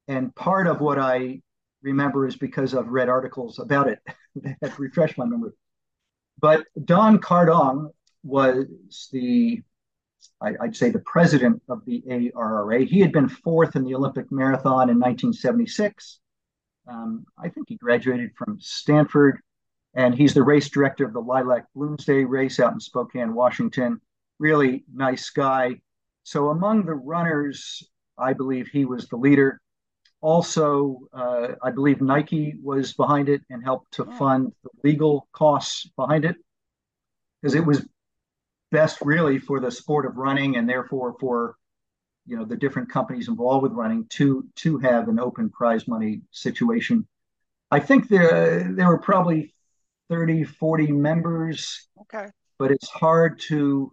[0.09, 1.41] and part of what i
[1.83, 3.99] remember is because i've read articles about it
[4.61, 5.53] that refresh my memory
[6.41, 7.91] but Don Kardong
[8.23, 9.63] was the
[10.41, 12.03] I, would say the president of the
[12.35, 12.85] ARRA.
[12.85, 16.19] He had been fourth in the Olympic marathon in 1976.
[16.87, 19.41] Um, I think he graduated from Stanford
[19.95, 24.01] and he's the race director of the Lilac Bloomsday race out in Spokane, Washington.
[24.39, 25.81] Really nice guy.
[26.23, 27.83] So among the runners,
[28.17, 29.61] I believe he was the leader.
[30.21, 34.11] Also, uh, I believe Nike was behind it and helped to oh.
[34.13, 36.37] fund the legal costs behind it
[37.41, 37.87] because it was
[38.71, 41.57] best really for the sport of running and therefore for
[42.27, 46.21] you know the different companies involved with running to to have an open prize money
[46.31, 47.07] situation.
[47.71, 49.55] I think there there were probably
[50.11, 51.89] 30, 40 members.
[52.03, 52.27] Okay.
[52.59, 53.93] But it's hard to,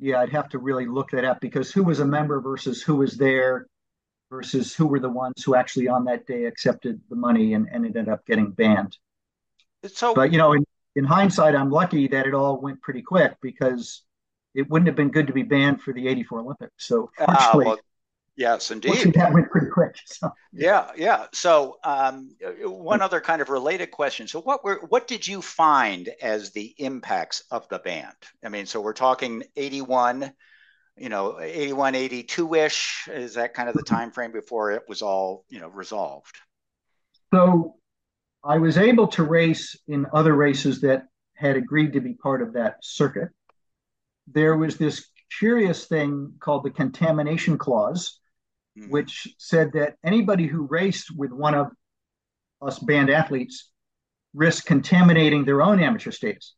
[0.00, 2.96] yeah, I'd have to really look that up because who was a member versus who
[2.96, 3.68] was there
[4.30, 7.84] versus who were the ones who actually on that day accepted the money and, and
[7.86, 8.96] ended up getting banned.
[9.86, 10.64] So, but you know, in,
[10.96, 14.02] in hindsight, I'm lucky that it all went pretty quick because
[14.54, 16.72] it wouldn't have been good to be banned for the 84 Olympics.
[16.78, 17.78] So fortunately, uh, well,
[18.36, 19.14] Yes, indeed.
[19.14, 19.96] That went pretty quick.
[20.06, 20.30] So.
[20.52, 21.26] Yeah, yeah.
[21.32, 24.26] So, um, one other kind of related question.
[24.26, 28.16] So, what were what did you find as the impacts of the band?
[28.44, 30.32] I mean, so we're talking eighty one,
[30.96, 33.08] you know, 81, 82 ish.
[33.08, 36.36] Is that kind of the time frame before it was all you know resolved?
[37.32, 37.76] So,
[38.42, 41.04] I was able to race in other races that
[41.36, 43.28] had agreed to be part of that circuit.
[44.26, 45.06] There was this
[45.38, 48.20] curious thing called the contamination clause
[48.78, 48.90] mm-hmm.
[48.90, 51.68] which said that anybody who raced with one of
[52.62, 53.70] us band athletes
[54.34, 56.54] risked contaminating their own amateur status.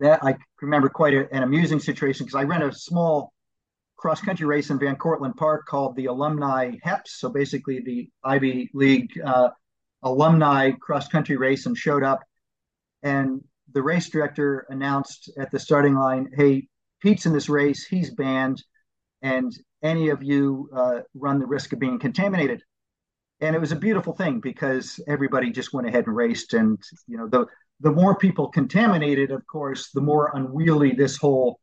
[0.00, 3.32] That I remember quite a, an amusing situation because I ran a small
[3.96, 7.20] cross country race in Van Cortlandt Park called the Alumni HEPS.
[7.20, 9.50] So basically, the Ivy League uh,
[10.02, 12.20] alumni cross country race, and showed up.
[13.02, 16.68] And the race director announced at the starting line, "Hey,
[17.00, 17.86] Pete's in this race.
[17.86, 18.62] He's banned,
[19.22, 19.52] and
[19.84, 22.62] any of you uh, run the risk of being contaminated.
[23.40, 27.16] and it was a beautiful thing because everybody just went ahead and raced, and you
[27.18, 27.46] know the
[27.80, 31.60] the more people contaminated, of course, the more unwieldy this whole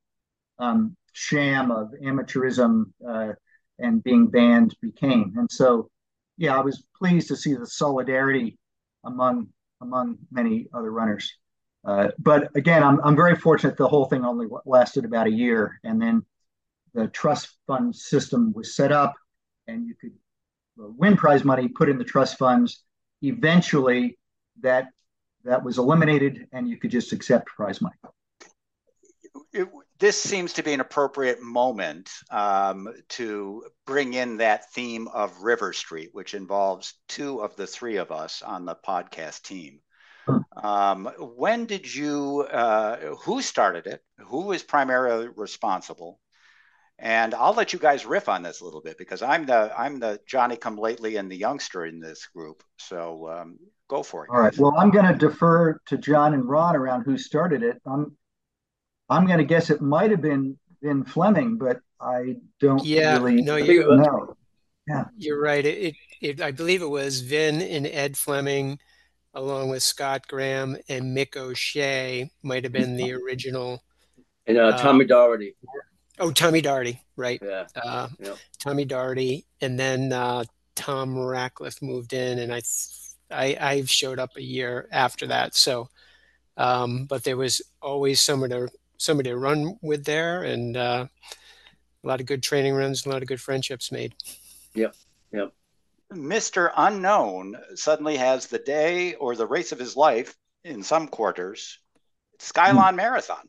[0.60, 3.34] um, sham of amateurism uh,
[3.80, 5.34] and being banned became.
[5.38, 5.90] And so,
[6.38, 8.58] yeah, I was pleased to see the solidarity
[9.06, 9.48] among
[9.82, 11.34] among many other runners.
[11.86, 13.78] Uh, but again, I'm I'm very fortunate.
[13.78, 16.24] The whole thing only lasted about a year, and then
[16.94, 19.14] the trust fund system was set up,
[19.68, 20.14] and you could
[20.78, 22.84] win prize money, put in the trust funds.
[23.22, 24.18] Eventually,
[24.62, 24.88] that
[25.44, 27.96] that was eliminated, and you could just accept prize money.
[29.54, 29.68] It,
[30.00, 35.74] this seems to be an appropriate moment um, to bring in that theme of River
[35.74, 39.80] Street, which involves two of the three of us on the podcast team.
[40.56, 44.02] Um, when did you, uh, who started it?
[44.20, 46.20] Who was primarily responsible?
[47.04, 50.00] And I'll let you guys riff on this a little bit because I'm the I'm
[50.00, 52.64] the Johnny come lately and the youngster in this group.
[52.78, 54.30] So um, go for it.
[54.30, 54.56] All right.
[54.56, 57.82] Well, I'm going to defer to John and Ron around who started it.
[57.88, 58.16] I'm
[59.10, 63.42] I'm going to guess it might have been Vin Fleming, but I don't yeah, really
[63.42, 64.36] no, you, know.
[64.88, 65.66] Yeah, you're right.
[65.66, 68.78] It, it, it, I believe it was Vin and Ed Fleming,
[69.34, 73.84] along with Scott Graham and Mick O'Shea, might have been the original.
[74.46, 75.56] And uh, Tommy uh, Doherty.
[76.20, 77.42] Oh, Tommy Doherty, right?
[77.44, 77.68] Yeah.
[77.76, 78.38] Uh, yep.
[78.60, 80.44] Tommy Doherty, and then uh,
[80.76, 82.62] Tom Ratcliffe moved in, and I,
[83.32, 85.56] I, I showed up a year after that.
[85.56, 85.90] So,
[86.58, 91.08] um, but there was always somebody to somebody to run with there, and uh,
[92.04, 94.14] a lot of good training runs, a lot of good friendships made.
[94.76, 94.96] Yep.
[95.34, 95.54] Yep.
[96.14, 96.72] Mr.
[96.76, 101.80] Unknown suddenly has the day or the race of his life in some quarters,
[102.40, 102.96] Skylon mm.
[102.96, 103.48] Marathon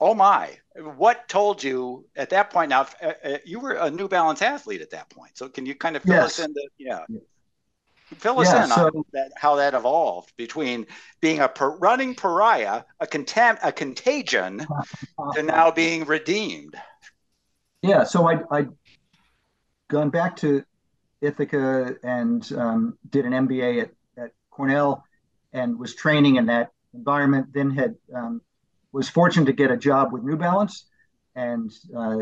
[0.00, 0.56] oh my.
[0.96, 4.80] What told you at that point now uh, uh, you were a new balance athlete
[4.80, 5.36] at that point.
[5.36, 6.38] So can you kind of fill yes.
[6.38, 7.04] us in the yeah.
[8.16, 10.86] Fill us yeah, in so, on that, how that evolved between
[11.20, 14.66] being a per, running pariah a contam- a contagion
[15.34, 16.74] to now being redeemed.
[17.82, 18.66] Yeah so i i
[19.88, 20.64] gone back to
[21.20, 25.04] ithaca and um, did an mba at, at cornell
[25.52, 28.40] and was training in that environment then had um,
[28.92, 30.86] was fortunate to get a job with New Balance
[31.34, 32.18] and uh,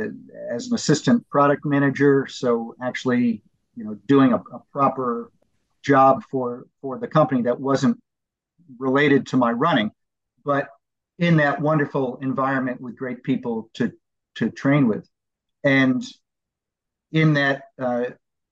[0.51, 2.27] as an assistant product manager.
[2.29, 3.43] So actually,
[3.75, 5.31] you know, doing a, a, proper
[5.83, 7.99] job for for the company that wasn't
[8.79, 9.91] related to my running,
[10.45, 10.69] but
[11.19, 13.93] in that wonderful environment with great people to
[14.37, 15.09] to train with,
[15.65, 16.05] and
[17.13, 18.05] in that uh,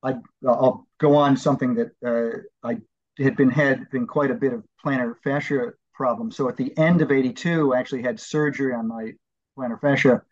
[0.03, 0.15] I
[0.47, 2.79] I'll go on something that uh, I
[3.23, 6.31] had been had been quite a bit of plantar fascia problem.
[6.31, 9.13] So at the end of 82, I actually had surgery on my
[9.59, 10.23] plantar fascia.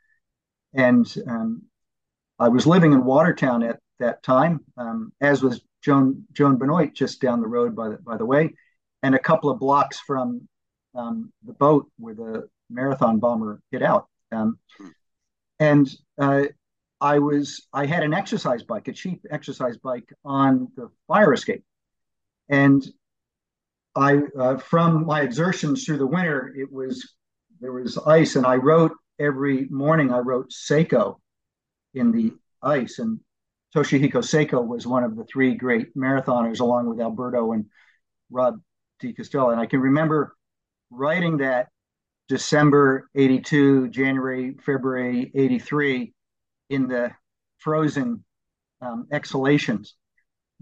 [0.75, 1.63] And um,
[2.39, 7.21] I was living in Watertown at that time, um, as was Joan, Joan Benoit just
[7.21, 8.55] down the road, by the, by the way,
[9.03, 10.49] and a couple of blocks from
[10.95, 14.09] um, the boat where the marathon bomber hit out.
[14.33, 14.59] Um,
[15.61, 16.47] and uh,
[17.01, 21.65] I was I had an exercise bike, a cheap exercise bike on the fire escape,
[22.49, 22.85] and
[23.97, 27.15] I uh, from my exertions through the winter, it was
[27.61, 30.13] there was ice, and I wrote every morning.
[30.13, 31.21] I wrote Seko
[31.95, 33.21] in the ice, and
[33.75, 37.67] Toshihiko Seko was one of the three great marathoners, along with Alberto and
[38.31, 38.61] Rob
[39.01, 39.53] de Castella.
[39.53, 40.37] And I can remember
[40.91, 41.69] writing that
[42.29, 46.13] December 82, January, February 83
[46.71, 47.11] in the
[47.59, 48.25] frozen
[48.81, 49.95] um, exhalations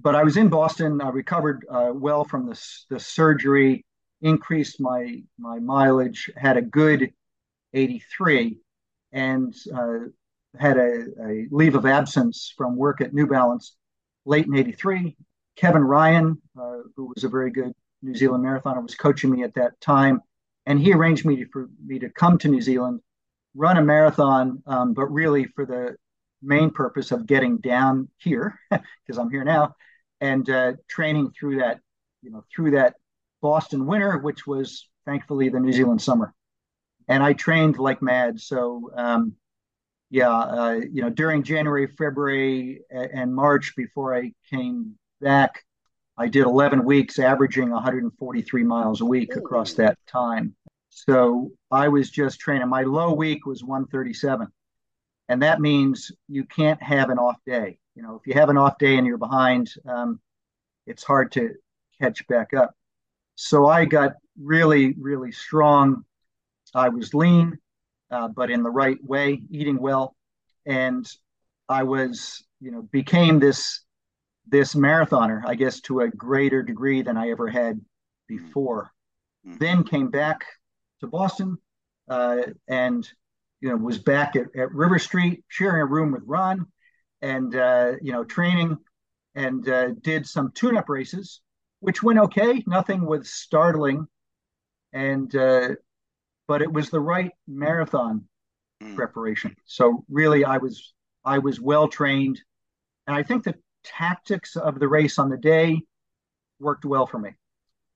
[0.02, 1.00] but I was in Boston.
[1.00, 2.60] I recovered uh, well from the,
[2.90, 3.84] the surgery,
[4.20, 7.12] increased my my mileage, had a good
[7.72, 8.58] 83,
[9.12, 9.98] and uh,
[10.58, 13.76] had a, a, leave of absence from work at New Balance
[14.26, 15.16] late in 83.
[15.56, 19.54] Kevin Ryan, uh, who was a very good New Zealand marathoner, was coaching me at
[19.54, 20.20] that time,
[20.66, 23.00] and he arranged me to, for me to come to New Zealand,
[23.54, 25.96] run a marathon, um, but really for the
[26.42, 29.74] main purpose of getting down here because I'm here now
[30.22, 31.80] and uh, training through that,
[32.22, 32.94] you know, through that
[33.42, 36.32] Boston winter, which was thankfully the New Zealand summer.
[37.08, 38.40] And I trained like mad.
[38.40, 39.34] So, um,
[40.10, 45.64] yeah, uh, you know, during January, February, and March before I came back,
[46.16, 50.54] I did 11 weeks, averaging 143 miles a week across that time.
[50.88, 52.68] So I was just training.
[52.68, 54.46] My low week was 137.
[55.28, 58.56] And that means you can't have an off day you know, if you have an
[58.56, 60.20] off day and you're behind, um,
[60.86, 61.50] it's hard to
[62.00, 62.74] catch back up.
[63.34, 66.04] So I got really, really strong.
[66.74, 67.58] I was lean,
[68.10, 70.16] uh, but in the right way, eating well,
[70.66, 71.06] and
[71.68, 73.80] I was, you know, became this
[74.48, 77.80] this marathoner, I guess, to a greater degree than I ever had
[78.26, 78.90] before.
[79.46, 79.58] Mm-hmm.
[79.58, 80.44] Then came back
[81.00, 81.58] to Boston
[82.08, 83.08] uh, and
[83.60, 86.66] you know was back at, at, River Street, sharing a room with Ron,
[87.22, 88.76] and uh, you know training,
[89.34, 91.40] and uh, did some tune-up races,
[91.80, 92.62] which went okay.
[92.66, 94.06] Nothing was startling,
[94.92, 95.70] and uh,
[96.48, 98.24] but it was the right marathon
[98.82, 98.96] mm.
[98.96, 99.54] preparation.
[99.64, 100.92] So really, I was
[101.24, 102.40] I was well trained,
[103.06, 103.54] and I think the
[103.84, 105.80] tactics of the race on the day
[106.60, 107.30] worked well for me.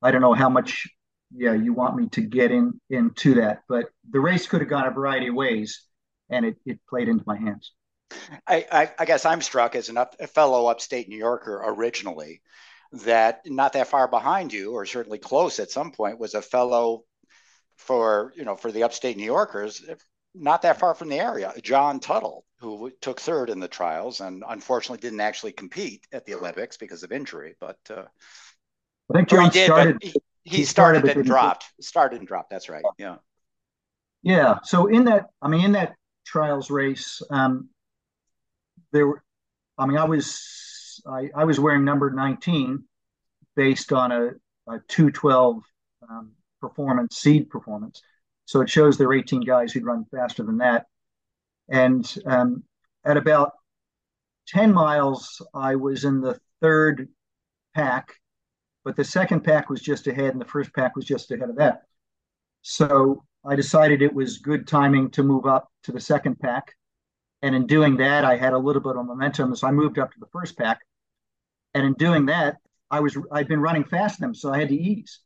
[0.03, 0.89] I don't know how much
[1.35, 4.87] yeah you want me to get in into that, but the race could have gone
[4.87, 5.83] a variety of ways,
[6.31, 7.73] and it it played into my hands.
[8.47, 12.43] I, I, I guess I'm struck as an up, a fellow upstate New Yorker originally
[13.05, 17.05] that not that far behind you, or certainly close at some point, was a fellow
[17.77, 19.83] for you know for the upstate New Yorkers,
[20.35, 24.45] not that far from the area, John Tuttle, who took third in the trials and
[24.47, 27.57] unfortunately didn't actually compete at the Olympics because of injury.
[27.61, 28.05] But uh,
[29.11, 29.99] I think John he did, started.
[30.01, 31.65] He, he, he, started, started and dropped.
[31.81, 32.51] Started and dropped.
[32.51, 32.85] That's right.
[32.99, 33.17] Yeah.
[34.23, 34.59] Yeah.
[34.63, 35.95] So in that, I mean, in that
[36.25, 37.69] trials race, um,
[38.93, 39.23] there were.
[39.79, 42.85] I mean, I was I, I was wearing number 19
[43.55, 44.27] based on a,
[44.69, 45.63] a 212
[46.09, 48.03] um, performance, seed performance.
[48.45, 50.87] So it shows there are 18 guys who'd run faster than that.
[51.69, 52.63] And um,
[53.05, 53.53] at about
[54.49, 57.09] 10 miles, I was in the third
[57.75, 58.15] pack,
[58.85, 61.57] but the second pack was just ahead, and the first pack was just ahead of
[61.57, 61.83] that.
[62.63, 66.75] So I decided it was good timing to move up to the second pack.
[67.43, 69.55] And in doing that, I had a little bit of momentum.
[69.57, 70.81] So I moved up to the first pack.
[71.75, 72.57] And in doing that,
[72.91, 75.21] I was I'd been running fast them, so I had to ease.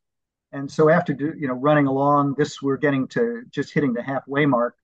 [0.53, 4.03] And so after do, you know running along, this we're getting to just hitting the
[4.03, 4.77] halfway mark.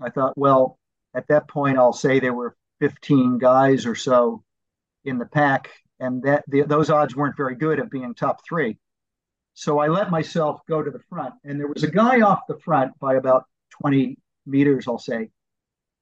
[0.00, 0.78] I thought, well,
[1.14, 4.44] at that point, I'll say there were 15 guys or so
[5.04, 8.78] in the pack, and that the, those odds weren't very good of being top three.
[9.54, 12.58] So I let myself go to the front, and there was a guy off the
[12.60, 15.30] front by about 20 meters, I'll say.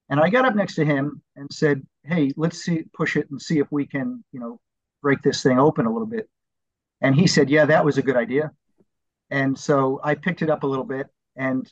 [0.09, 3.41] And I got up next to him and said, "Hey, let's see, push it and
[3.41, 4.61] see if we can, you know,
[5.03, 6.29] break this thing open a little bit."
[7.01, 8.53] And he said, "Yeah, that was a good idea."
[9.31, 11.71] And so I picked it up a little bit and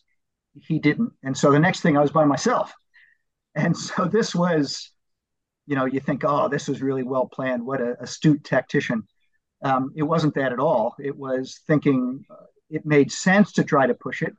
[0.61, 1.13] he didn't.
[1.23, 2.73] And so the next thing I was by myself.
[3.57, 4.91] And so this was,
[5.67, 7.65] you know, you think, oh, this was really well planned.
[7.65, 9.07] What a astute tactician.
[9.63, 10.97] Um, it wasn't that at all.
[10.99, 14.35] It was thinking uh, it made sense to try to push it,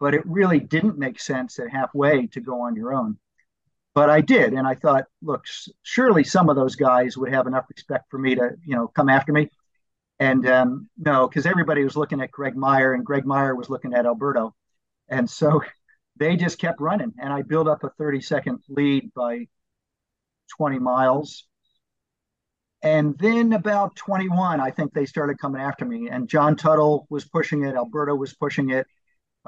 [0.00, 3.18] but it really didn't make sense at halfway to go on your own.
[3.94, 5.44] But I did, and I thought, look,
[5.82, 9.08] surely some of those guys would have enough respect for me to, you know, come
[9.08, 9.50] after me.
[10.18, 13.94] And um, no, because everybody was looking at Greg Meyer and Greg Meyer was looking
[13.94, 14.54] at Alberto.
[15.08, 15.62] And so
[16.16, 17.14] they just kept running.
[17.18, 19.48] And I built up a 30 second lead by
[20.56, 21.46] 20 miles.
[22.82, 26.08] And then about 21, I think they started coming after me.
[26.08, 28.86] And John Tuttle was pushing it, Alberto was pushing it,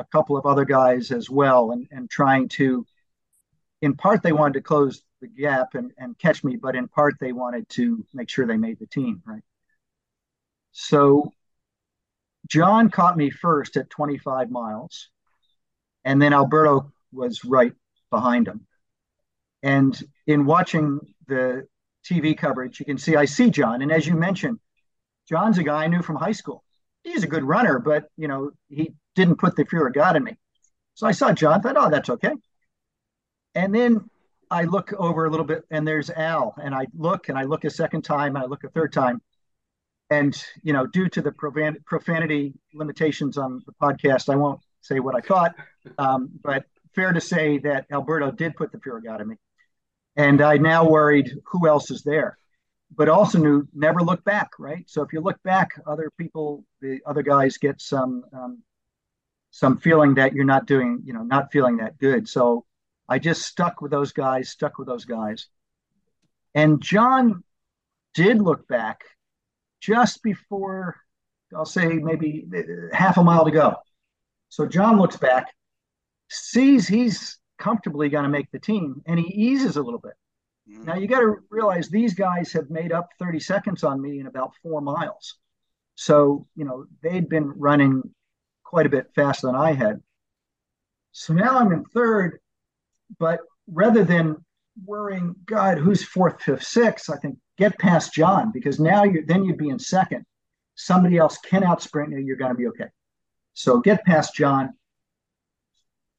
[0.03, 2.85] a couple of other guys as well, and, and trying to,
[3.81, 7.15] in part, they wanted to close the gap and, and catch me, but in part,
[7.21, 9.43] they wanted to make sure they made the team, right?
[10.73, 11.33] So
[12.49, 15.09] John caught me first at 25 miles,
[16.05, 17.73] and then Alberto was right
[18.11, 18.67] behind him.
[19.63, 19.97] And
[20.27, 20.99] in watching
[21.29, 21.69] the
[22.05, 23.81] TV coverage, you can see I see John.
[23.83, 24.59] And as you mentioned,
[25.29, 26.65] John's a guy I knew from high school.
[27.05, 30.25] He's a good runner, but you know, he didn't put the fear of God in
[30.25, 30.37] me.
[30.95, 32.33] So I saw John, thought, oh, that's okay.
[33.55, 34.09] And then
[34.51, 36.55] I look over a little bit and there's Al.
[36.63, 39.21] And I look and I look a second time and I look a third time
[40.13, 45.17] and you know, due to the profanity limitations on the podcast, I won't say what
[45.17, 45.55] I thought.
[45.99, 49.37] Um, but fair to say that Alberto did put the fear of God in me,
[50.17, 52.37] and I now worried who else is there.
[52.95, 54.85] But also knew never look back, right?
[54.87, 58.63] So if you look back, other people, the other guys get some um,
[59.53, 62.27] some feeling that you're not doing, you know, not feeling that good.
[62.27, 62.65] So
[63.09, 65.47] I just stuck with those guys, stuck with those guys.
[66.55, 67.45] And John
[68.15, 69.03] did look back
[69.81, 70.97] just before,
[71.55, 72.47] I'll say maybe
[72.93, 73.77] half a mile to go.
[74.49, 75.53] So John looks back,
[76.31, 80.15] sees he's comfortably going to make the team, and he eases a little bit.
[80.71, 80.85] Mm-hmm.
[80.85, 84.27] Now you got to realize these guys have made up 30 seconds on me in
[84.27, 85.37] about four miles.
[85.95, 88.03] So, you know, they'd been running
[88.73, 90.01] quite a bit faster than I had.
[91.13, 92.41] So now I'm in third,
[93.19, 94.43] but rather than
[94.87, 99.45] worrying, God, who's fourth, fifth, sixth, I think get past John because now you then
[99.45, 100.25] you'd be in second.
[100.75, 102.19] Somebody else can outsprint you.
[102.19, 102.89] You're going to be okay.
[103.53, 104.73] So get past John.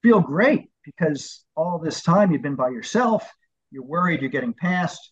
[0.03, 3.27] Feel great because all this time you've been by yourself.
[3.71, 5.11] You're worried you're getting past.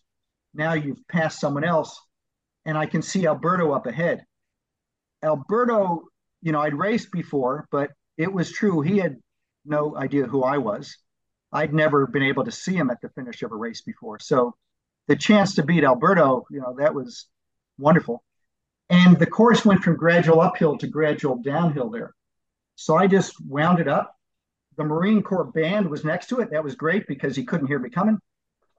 [0.54, 2.00] Now you've passed someone else.
[2.64, 4.24] and I can see Alberto up ahead.
[5.24, 6.04] Alberto,
[6.42, 8.80] you know, I'd raced before, but it was true.
[8.80, 9.16] He had
[9.64, 10.96] no idea who I was.
[11.52, 14.18] I'd never been able to see him at the finish of a race before.
[14.18, 14.54] So
[15.06, 17.26] the chance to beat Alberto, you know, that was
[17.78, 18.22] wonderful.
[18.88, 22.14] And the course went from gradual uphill to gradual downhill there.
[22.74, 24.14] So I just wound it up.
[24.76, 26.50] The Marine Corps band was next to it.
[26.50, 28.18] That was great because he couldn't hear me coming.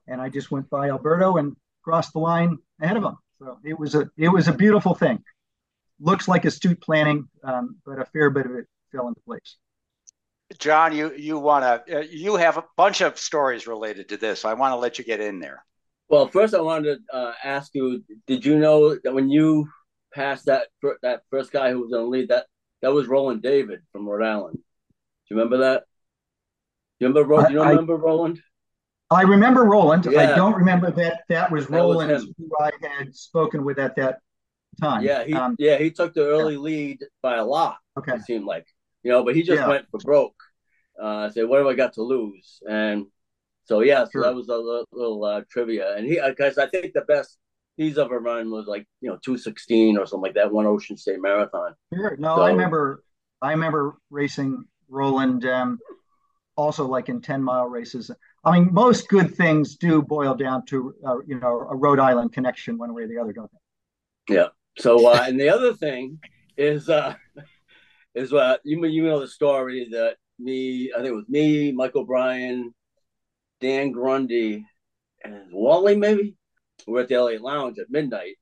[0.07, 3.18] And I just went by Alberto and crossed the line ahead of him.
[3.39, 5.24] So it was a it was a beautiful thing.
[6.03, 9.55] Looks like astute planning, um, but a fair bit of it fell into place.
[10.59, 14.43] John, you you want to uh, you have a bunch of stories related to this.
[14.43, 15.63] I want to let you get in there.
[16.09, 19.69] Well, first I wanted to uh, ask you: Did you know that when you
[20.13, 20.67] passed that
[21.01, 22.47] that first guy who was going to lead that
[22.81, 24.57] that was Roland David from Rhode Island?
[24.57, 24.61] Do
[25.29, 25.83] you remember that?
[26.99, 27.35] You remember?
[27.35, 28.41] I, you I, remember Roland?
[29.09, 30.05] I remember Roland.
[30.05, 30.19] Yeah.
[30.19, 33.95] I don't remember that that was that Roland was who I had spoken with at
[33.95, 34.19] that
[34.80, 35.03] time.
[35.03, 36.59] Yeah, he um, yeah he took the early yeah.
[36.59, 37.78] lead by a lot.
[37.97, 38.65] Okay, it seemed like
[39.03, 39.67] you know, but he just yeah.
[39.67, 40.36] went for broke.
[41.01, 43.07] Uh, said, "What have I got to lose?" And
[43.65, 44.24] so yeah, so sure.
[44.24, 45.95] that was a little, little uh, trivia.
[45.95, 47.38] And he, because I think the best
[47.78, 50.97] he's ever run was like you know two sixteen or something like that, one Ocean
[50.97, 51.76] State Marathon.
[51.93, 52.15] Sure.
[52.17, 53.03] No, so, I remember.
[53.41, 55.45] I remember racing Roland.
[55.45, 55.80] Um,
[56.55, 58.11] also, like in ten mile races.
[58.45, 62.34] I mean, most good things do boil down to uh, you know a Rhode Island
[62.34, 64.36] connection, one way or the other, don't they?
[64.36, 64.47] Yeah.
[64.80, 66.19] So, uh, and the other thing
[66.57, 67.15] is uh,
[68.15, 71.71] is what uh, you you know the story that me I think it was me,
[71.71, 72.74] Michael Bryan,
[73.61, 74.65] Dan Grundy,
[75.24, 76.36] and Wally maybe
[76.88, 78.36] we were at the Eliot Lounge at midnight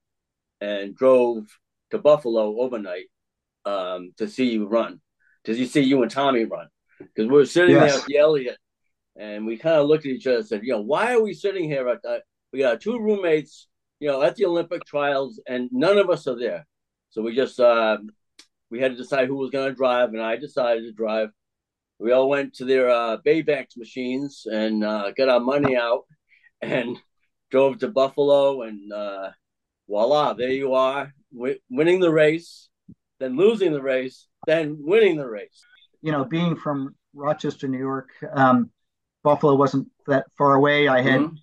[0.60, 1.48] and drove
[1.92, 3.06] to Buffalo overnight
[3.66, 5.02] um, to see you run,
[5.46, 6.68] to see you and Tommy run
[7.00, 7.92] because we were sitting yes.
[7.92, 8.58] there at the Eliot
[9.16, 11.34] and we kind of looked at each other and said, you know, why are we
[11.34, 12.22] sitting here at the,
[12.54, 13.68] we got two roommates,
[14.02, 16.66] you know, at the Olympic trials and none of us are there.
[17.12, 18.00] So we just, uh,
[18.72, 21.30] we had to decide who was going to drive and I decided to drive.
[22.00, 26.06] We all went to their uh, Baybanks machines and uh, got our money out
[26.62, 26.98] and
[27.52, 29.30] drove to Buffalo and uh,
[29.88, 32.70] voila, there you are, w- winning the race,
[33.20, 35.64] then losing the race, then winning the race.
[36.02, 38.72] You know, being from Rochester, New York, um,
[39.22, 40.88] Buffalo wasn't that far away.
[40.88, 41.36] I had mm-hmm.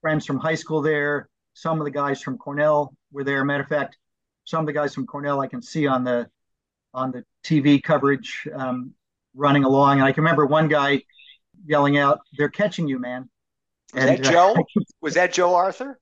[0.00, 1.28] friends from high school there.
[1.56, 3.42] Some of the guys from Cornell were there.
[3.42, 3.96] Matter of fact,
[4.44, 6.28] some of the guys from Cornell I can see on the
[6.92, 8.92] on the TV coverage um,
[9.34, 9.98] running along.
[9.98, 11.02] And I can remember one guy
[11.64, 13.30] yelling out, "They're catching you, man!"
[13.94, 14.54] Was and, that Joe?
[14.76, 15.98] Uh, was that Joe Arthur?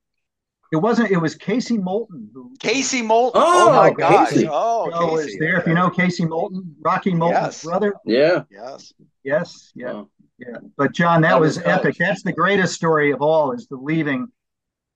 [0.73, 1.11] It wasn't.
[1.11, 2.29] It was Casey Moulton.
[2.33, 3.41] Who, Casey Moulton.
[3.41, 4.33] Oh, oh my gosh!
[4.49, 5.57] Oh, Joe was there.
[5.57, 7.63] If you know Casey Moulton, Rocky Moulton's yes.
[7.63, 7.93] brother.
[8.05, 8.43] Yeah.
[8.51, 8.91] Yes.
[9.23, 9.71] Yes.
[9.73, 9.91] Yeah.
[9.91, 10.09] Oh.
[10.37, 11.95] Yeah, but John, that, that was, was epic.
[11.97, 13.53] That's the greatest story of all.
[13.53, 14.27] Is the leaving.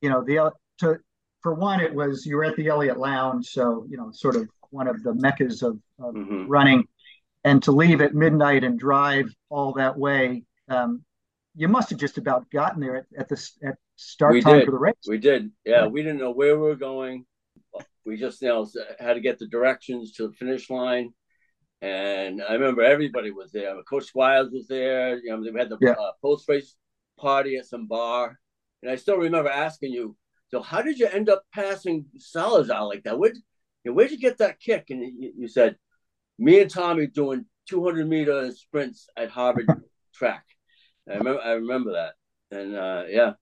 [0.02, 1.00] You know, the to
[1.42, 4.48] for one, it was you were at the Eliot Lounge, so you know, sort of
[4.72, 6.48] one of the meccas of, of mm-hmm.
[6.48, 6.88] running,
[7.44, 10.44] and to leave at midnight and drive all that way.
[10.68, 11.04] Um,
[11.56, 14.66] you must have just about gotten there at, at the at start we time did.
[14.66, 14.96] for the race.
[15.08, 15.52] We did.
[15.66, 17.26] Yeah, we didn't know where we were going.
[18.06, 18.68] We just you know
[19.00, 21.14] had to get the directions to the finish line
[21.82, 23.74] and I remember everybody was there.
[23.84, 25.18] Coach Squires was there.
[25.18, 25.92] You know, we had the yeah.
[25.92, 26.76] uh, post race
[27.18, 28.38] party at some bar,
[28.82, 30.16] and I still remember asking you,
[30.52, 33.18] "So how did you end up passing Salazar like that?
[33.20, 33.38] Where'd,
[33.84, 35.78] you where'd you get that kick?" And you, you said,
[36.38, 39.68] "Me and Tommy doing 200 meter sprints at Harvard
[40.14, 40.46] track."
[41.10, 42.14] I remember, I remember that,
[42.52, 43.34] and uh, yeah,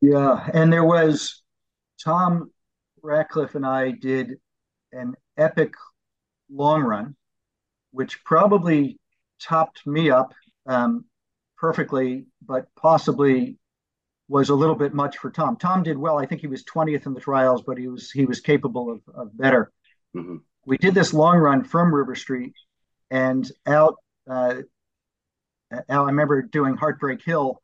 [0.00, 1.42] yeah, and there was
[2.02, 2.50] Tom
[3.02, 4.36] Ratcliffe and I did
[4.92, 5.74] an epic
[6.50, 7.16] long run,
[7.92, 8.98] which probably
[9.40, 10.32] topped me up
[10.66, 11.04] um,
[11.58, 13.58] perfectly, but possibly
[14.30, 15.56] was a little bit much for Tom.
[15.56, 16.16] Tom did well.
[16.16, 19.02] I think he was 20th in the trials, but he was he was capable of,
[19.12, 19.72] of better.
[20.16, 20.36] Mm-hmm.
[20.64, 22.54] We did this long run from River Street
[23.10, 23.96] and out.
[24.30, 24.62] Uh,
[25.72, 27.60] out I remember doing Heartbreak Hill,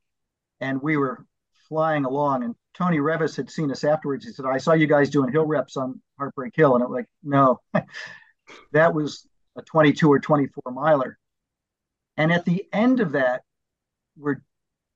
[0.61, 1.25] and we were
[1.69, 2.43] flying along.
[2.43, 4.25] And Tony Revis had seen us afterwards.
[4.25, 7.07] He said, "I saw you guys doing hill reps on Heartbreak Hill," and I'm like,
[7.23, 7.61] "No,
[8.73, 9.25] that was
[9.57, 11.17] a 22 or 24 miler.
[12.17, 13.43] And at the end of that,
[14.17, 14.41] we're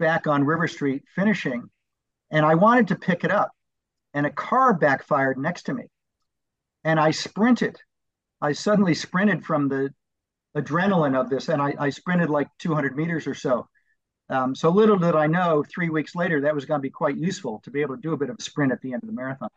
[0.01, 1.70] back on River Street finishing,
[2.32, 3.53] and I wanted to pick it up,
[4.14, 5.84] and a car backfired next to me.
[6.82, 7.76] And I sprinted.
[8.40, 9.94] I suddenly sprinted from the
[10.57, 13.68] adrenaline of this, and I, I sprinted like 200 meters or so.
[14.28, 17.16] Um, so little did I know, three weeks later, that was going to be quite
[17.16, 19.09] useful to be able to do a bit of a sprint at the end of
[19.09, 19.51] the marathon.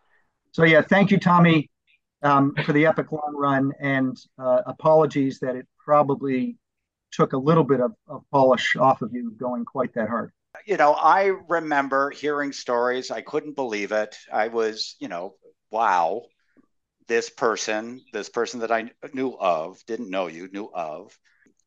[0.51, 1.71] So yeah, thank you, Tommy
[2.23, 6.57] um, for the epic long run, and uh, apologies that it probably
[7.13, 10.31] took a little bit of, of polish off of you going quite that hard.
[10.65, 13.11] You know, I remember hearing stories.
[13.11, 14.15] I couldn't believe it.
[14.31, 15.35] I was, you know,
[15.71, 16.23] wow,
[17.07, 21.17] this person, this person that I knew of, didn't know you, knew of,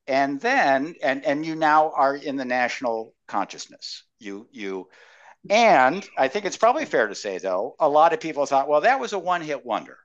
[0.06, 4.04] and then and and you now are in the national consciousness.
[4.20, 4.88] You you
[5.50, 8.82] and I think it's probably fair to say though, a lot of people thought, well,
[8.82, 9.98] that was a one-hit wonder.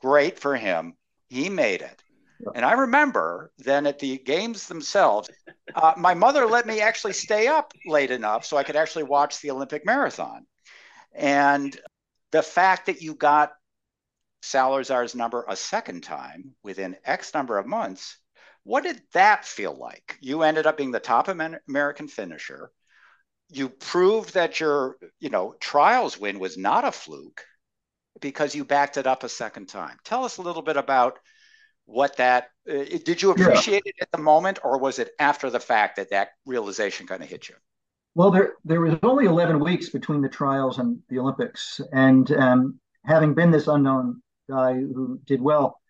[0.00, 0.94] Great for him.
[1.28, 2.02] He made it.
[2.54, 5.28] And I remember then at the games themselves,
[5.74, 9.40] uh, my mother let me actually stay up late enough so I could actually watch
[9.40, 10.46] the Olympic marathon.
[11.12, 11.78] And
[12.32, 13.52] the fact that you got
[14.42, 18.18] Salazar's number a second time within X number of months,
[18.64, 20.16] what did that feel like?
[20.20, 22.70] You ended up being the top American finisher.
[23.48, 27.44] You proved that your, you know, trials win was not a fluke
[28.20, 29.98] because you backed it up a second time.
[30.04, 31.18] Tell us a little bit about
[31.90, 33.90] what that uh, did you appreciate yeah.
[33.90, 37.28] it at the moment or was it after the fact that that realization kind of
[37.28, 37.56] hit you?
[38.14, 42.80] Well there there was only 11 weeks between the trials and the olympics and um,
[43.04, 45.80] having been this unknown guy who did well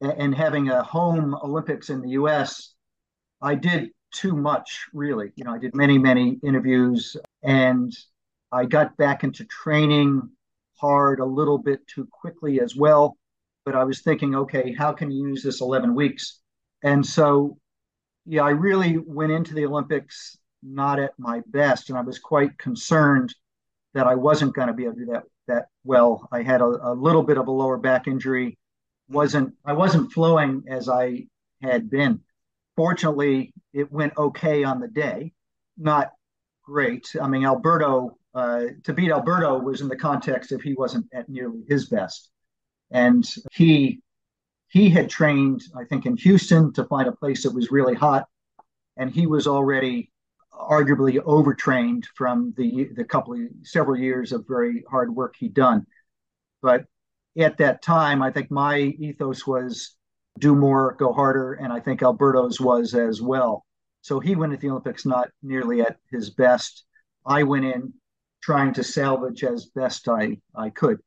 [0.00, 2.74] and having a home olympics in the us
[3.42, 5.32] i did too much really.
[5.36, 7.92] You know i did many many interviews and
[8.52, 10.28] i got back into training
[10.76, 13.16] hard a little bit too quickly as well
[13.68, 16.40] but I was thinking, okay, how can you use this 11 weeks?
[16.82, 17.58] And so,
[18.24, 22.56] yeah, I really went into the Olympics not at my best, and I was quite
[22.56, 23.34] concerned
[23.92, 26.26] that I wasn't going to be able to do that that well.
[26.32, 28.56] I had a, a little bit of a lower back injury.
[29.06, 31.26] wasn't I wasn't flowing as I
[31.60, 32.20] had been.
[32.74, 35.34] Fortunately, it went okay on the day,
[35.76, 36.12] not
[36.64, 37.14] great.
[37.20, 41.28] I mean, Alberto uh, to beat Alberto was in the context of he wasn't at
[41.28, 42.30] nearly his best
[42.90, 44.00] and he
[44.68, 48.26] he had trained i think in houston to find a place that was really hot.
[48.96, 50.10] And he was already
[50.52, 55.86] arguably overtrained from the the couple of several years of very hard work he'd done.
[56.62, 56.86] But
[57.38, 59.96] at that time i think my ethos was
[60.38, 61.54] do more go harder.
[61.54, 63.64] And i think alberto's was as well.
[64.00, 66.84] So he went at the olympics not nearly at his best.
[67.26, 67.92] I went in
[68.42, 70.98] trying to salvage as best i i could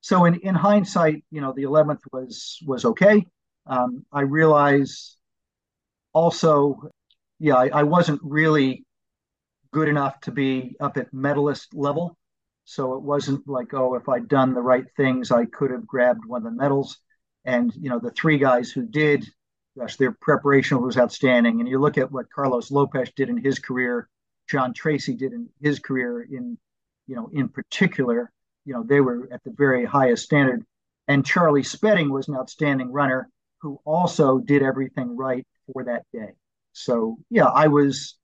[0.00, 3.26] so in, in hindsight, you know, the 11th was was okay.
[3.66, 5.16] Um, I realize
[6.12, 6.80] also,
[7.38, 8.86] yeah, I, I, wasn't really
[9.72, 12.16] good enough to be up at medalist level.
[12.64, 16.24] So it wasn't like, oh, if I'd done the right things, I could have grabbed
[16.24, 16.98] one of the medals.
[17.44, 19.26] And you know, the three guys who did,
[19.78, 21.60] gosh, their preparation was outstanding.
[21.60, 24.08] And you look at what Carlos Lopes did in his career,
[24.48, 26.56] John Treacy did in his career in,
[27.06, 28.32] you know, in particular
[28.64, 30.64] you know they were at the very highest standard.
[31.06, 33.30] And Charlie Spedding was an outstanding runner
[33.60, 36.32] who also did everything right for that day.
[36.72, 38.16] So yeah, I was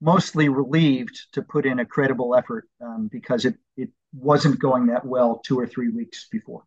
[0.00, 5.04] mostly relieved to put in a credible effort um, because it it wasn't going that
[5.04, 6.64] well two or three weeks before.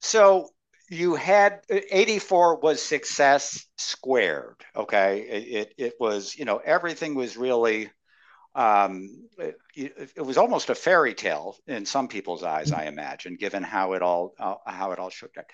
[0.00, 0.48] So
[0.90, 7.88] you had 84 was success squared okay it, it was you know everything was really
[8.54, 13.62] um, it, it, was almost a fairy tale in some people's eyes, I imagine, given
[13.62, 15.44] how it all uh, how it all shook out.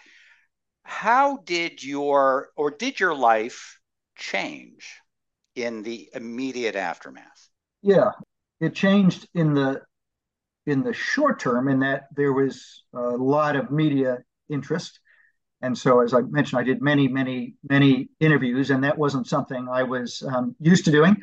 [0.82, 3.80] How did your or did your life
[4.16, 4.94] change
[5.54, 7.48] in the immediate aftermath?
[7.82, 8.12] Yeah,
[8.60, 9.82] it changed in the
[10.66, 14.18] in the short term in that there was a lot of media
[14.48, 15.00] interest.
[15.62, 19.68] And so, as I mentioned, I did many, many, many interviews, and that wasn't something
[19.70, 21.16] I was um, used to doing.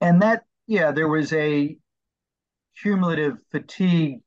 [0.00, 1.76] And that yeah, there was a
[2.80, 4.20] cumulative fatigue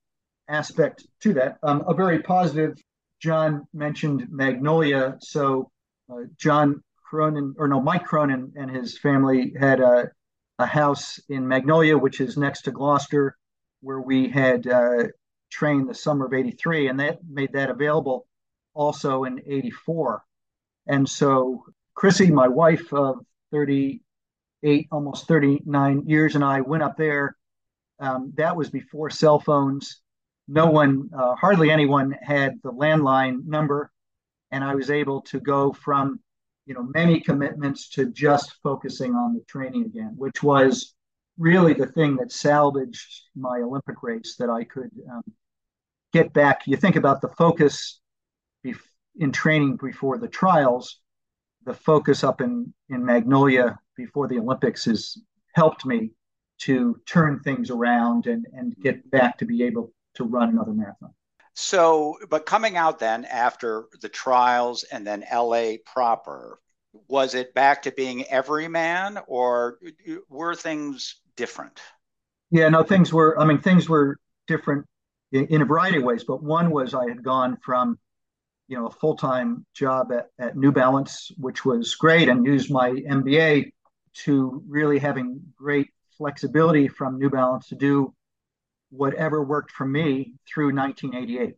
[0.49, 1.57] aspect to that.
[1.63, 2.77] Um, a very positive.
[3.21, 5.71] John mentioned Magnolia, so
[6.11, 10.11] uh, John Cronin, or no, Mike Cronin and his family had a,
[10.59, 13.37] a house in Magnolia, which is next to Gloucester,
[13.79, 15.03] where we had uh,
[15.49, 18.27] trained the summer of '83, and that made that available
[18.73, 20.21] also in '84.
[20.87, 21.63] And so
[21.95, 24.01] Chrissy, my wife of 30
[24.63, 27.35] eight, almost 39 years, and I went up there.
[27.99, 30.01] Um, that was before cell phones.
[30.47, 33.91] No one, uh, hardly anyone had the landline number.
[34.51, 36.19] And I was able to go from,
[36.65, 40.93] you know, many commitments to just focusing on the training again, which was
[41.37, 45.23] really the thing that salvaged my Olympic race that I could um,
[46.11, 46.67] get back.
[46.67, 47.99] You think about the focus
[48.65, 48.77] bef-
[49.17, 50.99] in training before the trials,
[51.65, 55.17] the focus up in, in Magnolia before the Olympics has
[55.53, 56.11] helped me
[56.59, 61.13] to turn things around and, and get back to be able to run another marathon.
[61.55, 66.59] So, but coming out then after the trials and then LA proper,
[67.07, 69.79] was it back to being every man or
[70.29, 71.79] were things different?
[72.49, 74.17] Yeah, no, things were, I mean, things were
[74.47, 74.85] different
[75.31, 76.23] in, in, a variety of ways.
[76.23, 77.97] But one was I had gone from,
[78.67, 82.71] you know, a full time job at, at New Balance, which was great, and used
[82.71, 83.71] my MBA
[84.13, 88.13] to really having great flexibility from New Balance to do
[88.89, 91.55] whatever worked for me through 1988.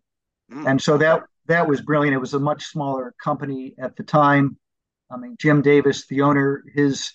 [0.51, 0.70] Mm.
[0.72, 2.16] And so that that was brilliant.
[2.16, 4.58] It was a much smaller company at the time.
[5.12, 7.12] I mean, Jim Davis, the owner, his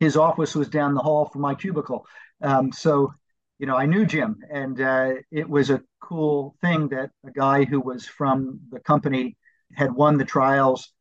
[0.00, 2.06] his office was down the hall from my cubicle.
[2.42, 3.12] Um, so,
[3.58, 7.64] you know, I knew Jim, and uh, it was a cool thing that a guy
[7.64, 9.36] who was from the company
[9.74, 10.92] had won the trials.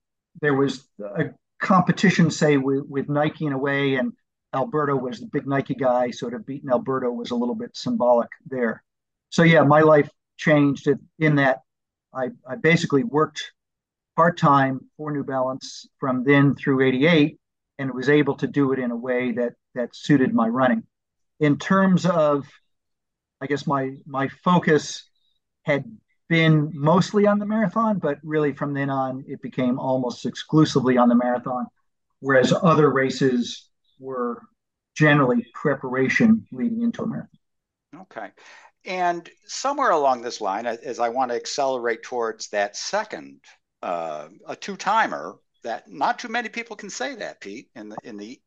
[0.42, 1.26] There was a
[1.60, 4.14] competition, say, with, with Nike in a way, and
[4.54, 8.30] Alberto was the big Nike guy, so to beat Alberto was a little bit symbolic
[8.46, 8.84] there.
[9.30, 10.88] So yeah, my life changed
[11.20, 11.62] in that
[12.14, 13.52] I, I basically worked
[14.16, 17.38] part time for New Balance from then through 88
[17.78, 20.84] and was able to do it in a way that that suited my running.
[21.40, 22.48] In terms of,
[23.42, 25.04] I guess my my focus
[25.64, 25.86] had
[26.30, 31.10] been mostly on the marathon, but really from then on it became almost exclusively on
[31.10, 31.66] the marathon,
[32.20, 33.70] whereas other races
[34.00, 34.42] were
[34.96, 37.40] generally preparation leading into a marathon.
[38.02, 38.30] Okay.
[38.86, 43.42] And somewhere along this line, as I want to accelerate towards that second,
[43.82, 47.98] uh, a two timer, that not too many people can say that, Pete, in the,
[48.04, 48.40] in the,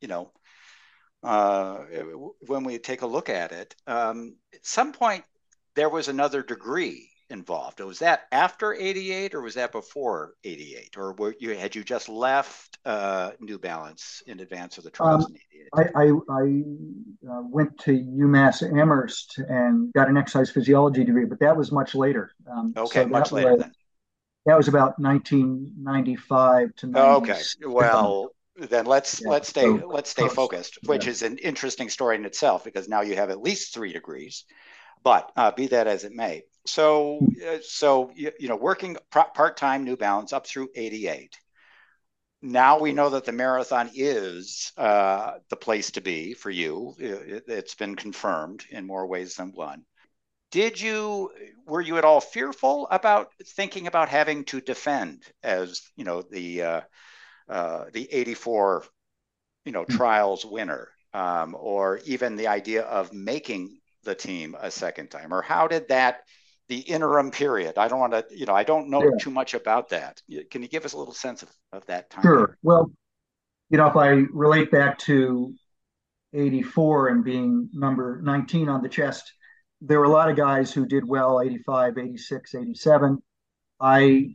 [0.00, 0.32] you know,
[1.22, 1.78] uh,
[2.46, 5.24] when we take a look at it, um, at some point
[5.74, 7.80] there was another degree involved.
[7.80, 10.96] Was that after 88 or was that before 88?
[10.96, 15.26] Or were you, had you just left uh, New Balance in advance of the trials
[15.26, 15.90] um, in 88?
[15.94, 21.40] I, I, I uh, went to UMass Amherst and got an exercise physiology degree, but
[21.40, 22.32] that was much later.
[22.50, 23.72] Um, okay, so much later was, then.
[24.46, 27.32] That was about 1995 to 90.
[27.32, 29.28] Okay, well, then let's yeah.
[29.28, 31.10] let's stay so, let's stay focused, which yeah.
[31.10, 34.44] is an interesting story in itself because now you have at least three degrees.
[35.02, 39.56] But uh, be that as it may, so uh, so you, you, know working part
[39.56, 41.36] time New Balance up through '88.
[42.42, 46.94] Now we know that the marathon is uh, the place to be for you.
[46.98, 49.84] It, it's been confirmed in more ways than one.
[50.50, 51.30] Did you
[51.66, 56.62] were you at all fearful about thinking about having to defend as you know the
[56.62, 56.80] uh,
[57.48, 58.84] uh, the '84
[59.64, 59.96] you know hmm.
[59.96, 65.42] trials winner, um, or even the idea of making the team a second time, or
[65.42, 66.22] how did that
[66.68, 67.78] the interim period?
[67.78, 69.10] I don't want to, you know, I don't know yeah.
[69.20, 70.20] too much about that.
[70.50, 72.22] Can you give us a little sense of, of that time?
[72.22, 72.56] Sure.
[72.62, 72.90] Well,
[73.70, 75.54] you know, if I relate back to
[76.32, 79.32] 84 and being number 19 on the chest,
[79.80, 83.22] there were a lot of guys who did well 85, 86, 87.
[83.80, 84.34] I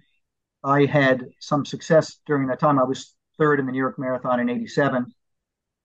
[0.63, 2.79] I had some success during that time.
[2.79, 5.11] I was third in the New York Marathon in 87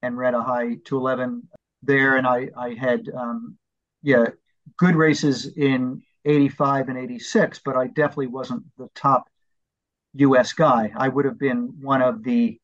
[0.03, 1.47] and ran a high 211
[1.81, 2.17] there.
[2.17, 3.57] And I, I had um,
[4.03, 4.25] yeah,
[4.77, 9.29] good races in 85 and 86, but I definitely wasn't the top
[10.13, 10.91] US guy.
[10.95, 12.59] I would have been one of the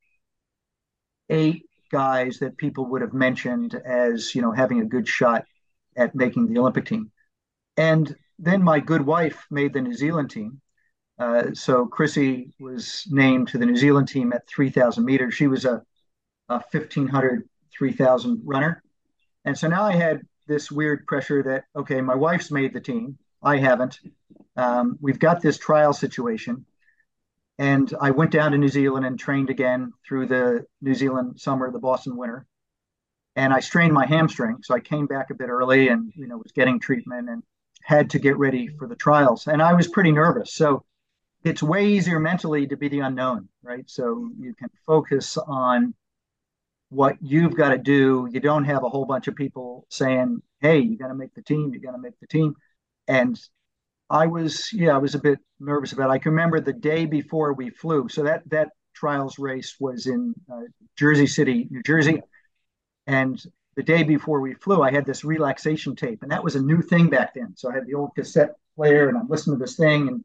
[1.29, 5.45] eight guys that people would have mentioned as, you know, having a good shot
[5.95, 7.11] at making the Olympic team.
[7.77, 10.59] And then my good wife made the New Zealand team.
[11.19, 15.35] Uh, so Chrissy was named to the New Zealand team at 3,000 meters.
[15.35, 15.83] She was a,
[16.49, 17.47] a 1,500,
[17.77, 18.83] 3,000 runner.
[19.45, 23.17] And so now I had this weird pressure that okay, my wife's made the team,
[23.43, 23.99] I haven't.
[24.55, 26.65] Um, we've got this trial situation,
[27.57, 31.71] and I went down to New Zealand and trained again through the New Zealand summer,
[31.71, 32.45] the Boston winter,
[33.35, 36.37] and I strained my hamstring, so I came back a bit early and you know
[36.37, 37.43] was getting treatment and
[37.81, 40.53] had to get ready for the trials, and I was pretty nervous.
[40.53, 40.85] So
[41.43, 43.89] it's way easier mentally to be the unknown, right?
[43.89, 45.93] So you can focus on
[46.89, 48.29] what you've got to do.
[48.31, 51.41] You don't have a whole bunch of people saying, "Hey, you got to make the
[51.41, 51.73] team.
[51.73, 52.55] You got to make the team."
[53.07, 53.39] And
[54.09, 56.09] I was, yeah, I was a bit nervous about.
[56.09, 56.13] It.
[56.13, 58.09] I can remember the day before we flew.
[58.09, 60.61] So that that trials race was in uh,
[60.97, 62.21] Jersey City, New Jersey,
[63.07, 63.41] and
[63.75, 66.81] the day before we flew, I had this relaxation tape, and that was a new
[66.81, 67.53] thing back then.
[67.55, 70.23] So I had the old cassette player, and I'm listening to this thing, and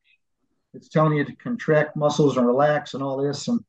[0.74, 3.48] it's telling you to contract muscles and relax and all this.
[3.48, 3.60] And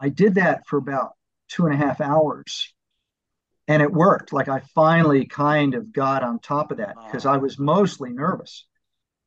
[0.00, 1.12] I did that for about
[1.48, 2.73] two and a half hours.
[3.66, 4.32] And it worked.
[4.32, 7.40] Like I finally kind of got on top of that because I oh.
[7.40, 8.66] was mostly nervous.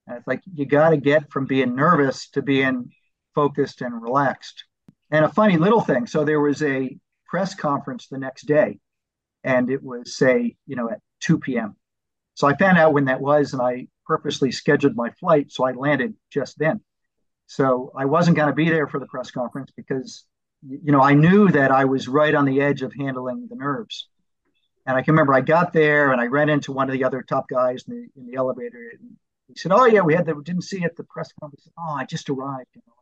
[0.05, 2.91] And it's like you got to get from being nervous to being
[3.35, 4.65] focused and relaxed.
[5.11, 8.79] And a funny little thing so there was a press conference the next day,
[9.43, 11.75] and it was, say, you know, at 2 p.m.
[12.35, 15.71] So I found out when that was, and I purposely scheduled my flight so I
[15.71, 16.81] landed just then.
[17.47, 20.25] So I wasn't going to be there for the press conference because
[20.67, 24.07] you know, I knew that I was right on the edge of handling the nerves.
[24.87, 27.21] And I can remember I got there and I ran into one of the other
[27.21, 28.93] top guys in the, in the elevator.
[28.99, 29.17] And
[29.47, 31.67] he said, "Oh yeah, we had the didn't see at the press conference.
[31.77, 32.93] Oh, I just arrived." You know?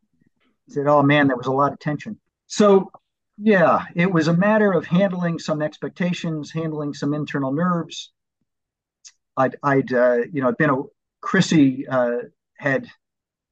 [0.66, 2.92] He said, "Oh man, there was a lot of tension." So
[3.38, 8.12] yeah, it was a matter of handling some expectations, handling some internal nerves.
[9.38, 10.82] I'd, I'd uh, you know, been a
[11.22, 12.18] Chrissy uh,
[12.58, 12.88] had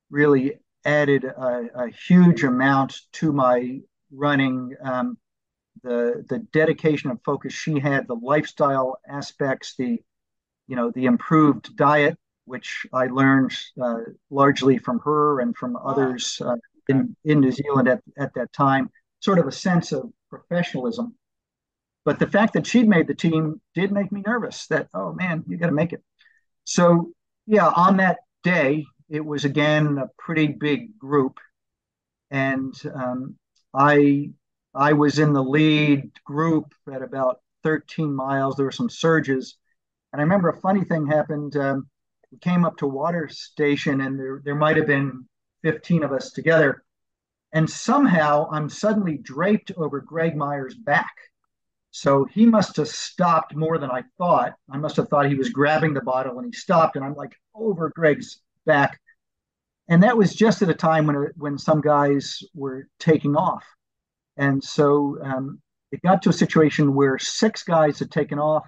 [0.10, 3.80] really added a, a, huge amount to my
[4.12, 4.76] running.
[4.82, 5.18] Um,
[5.84, 10.02] the the dedication and focus she had, the lifestyle aspects, the
[10.68, 16.42] you know the improved diet, which I learned uh, largely from her and from others
[16.44, 16.56] uh,
[16.88, 18.90] in in New Zealand at at that time
[19.24, 21.16] sort of a sense of professionalism.
[22.04, 25.46] But the fact that she'd made the team did make me nervous that, oh man,
[25.48, 26.04] you got to make it.
[26.66, 27.12] So,
[27.48, 31.40] yeah, on that day, it was again a pretty big group.
[32.32, 33.38] And um,
[33.74, 34.32] I,
[34.74, 38.56] I was in the lead group at about 13 miles.
[38.56, 39.58] There were some surges.
[40.12, 41.56] And I remember a funny thing happened.
[41.56, 41.88] Um,
[42.32, 45.26] we came up to water station and there, there might have been
[45.64, 46.84] 15 of us together
[47.54, 51.14] and somehow I'm suddenly draped over Greg Meyer's back.
[51.92, 54.56] So he must have stopped more than I thought.
[54.72, 57.36] I must have thought he was grabbing the bottle and he stopped, and I'm like
[57.54, 59.00] over Greg's back.
[59.88, 63.64] And that was just at a time when when some guys were taking off,
[64.38, 65.62] and so um,
[65.92, 68.68] it got to a situation where six guys had taken off.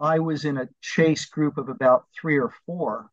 [0.00, 3.10] I was in a chase group of about three or four,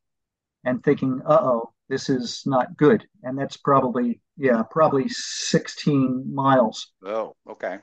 [0.63, 6.91] and thinking, "Uh oh, this is not good." And that's probably yeah, probably 16 miles.
[7.05, 7.77] Oh, okay.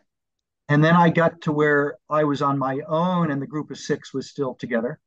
[0.69, 3.79] And then I got to where I was on my own and the group of
[3.79, 4.99] six was still together.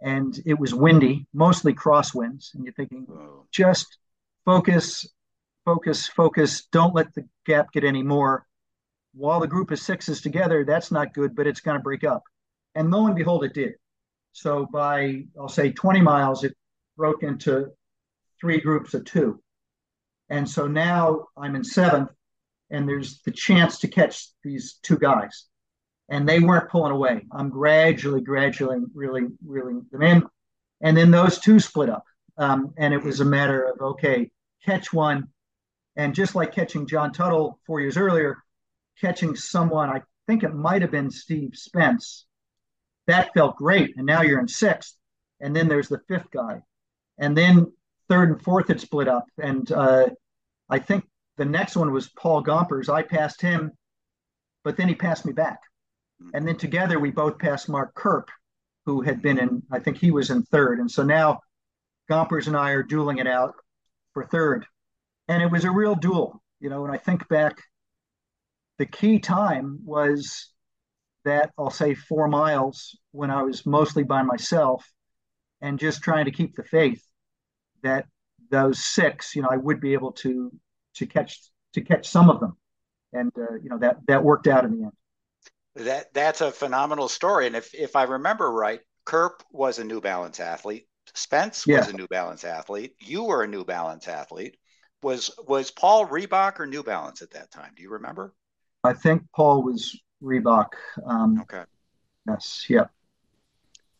[0.00, 2.54] And it was windy, mostly crosswinds.
[2.54, 3.44] And you're thinking, oh.
[3.52, 3.98] just
[4.46, 5.06] focus,
[5.64, 6.66] focus, focus.
[6.72, 8.46] Don't let the gap get any more.
[9.14, 12.04] While the group of six is together, that's not good, but it's going to break
[12.04, 12.22] up.
[12.74, 13.74] And lo and behold, it did.
[14.32, 16.56] So by, I'll say 20 miles, it
[16.96, 17.72] broke into
[18.40, 19.42] three groups of two.
[20.28, 22.10] And so now I'm in seventh,
[22.70, 25.46] and there's the chance to catch these two guys.
[26.08, 27.26] And they weren't pulling away.
[27.32, 30.22] I'm gradually, gradually, really reeling them in.
[30.80, 32.04] And then those two split up.
[32.38, 34.30] Um, and it was a matter of, okay,
[34.64, 35.28] catch one.
[35.96, 38.38] And just like catching John Tuttle four years earlier,
[39.00, 42.26] catching someone, I think it might have been Steve Spence,
[43.06, 43.96] that felt great.
[43.96, 44.96] And now you're in sixth.
[45.40, 46.62] And then there's the fifth guy.
[47.18, 47.72] And then
[48.08, 49.24] third and fourth had split up.
[49.42, 50.10] And uh,
[50.68, 51.04] I think
[51.36, 52.88] the next one was Paul Gompers.
[52.88, 53.72] I passed him,
[54.62, 55.60] but then he passed me back.
[56.34, 58.28] And then together we both passed Mark Curp,
[58.84, 60.78] who had been in, I think he was in third.
[60.78, 61.40] And so now
[62.10, 63.54] Gompers and I are dueling it out
[64.12, 64.66] for third.
[65.30, 66.42] And it was a real duel.
[66.58, 67.62] You know, when I think back,
[68.78, 70.50] the key time was
[71.24, 74.84] that I'll say four miles when I was mostly by myself
[75.60, 77.02] and just trying to keep the faith
[77.84, 78.06] that
[78.50, 80.50] those six, you know, I would be able to
[80.94, 81.38] to catch
[81.74, 82.56] to catch some of them,
[83.12, 85.86] and uh, you know that that worked out in the end.
[85.86, 90.00] That that's a phenomenal story, and if if I remember right, Curp was a New
[90.00, 90.88] Balance athlete.
[91.14, 91.78] Spence yeah.
[91.78, 92.94] was a New Balance athlete.
[92.98, 94.56] You were a New Balance athlete.
[95.02, 97.72] Was was Paul Reebok or New Balance at that time?
[97.76, 98.34] Do you remember?
[98.84, 100.68] I think Paul was Reebok.
[101.04, 101.64] Um, okay.
[102.26, 102.66] Yes.
[102.68, 102.86] Yeah.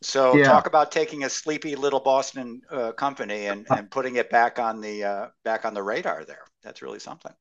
[0.03, 0.45] So yeah.
[0.45, 4.81] talk about taking a sleepy little Boston uh, company and, and putting it back on
[4.81, 6.45] the uh, back on the radar there.
[6.63, 7.33] That's really something.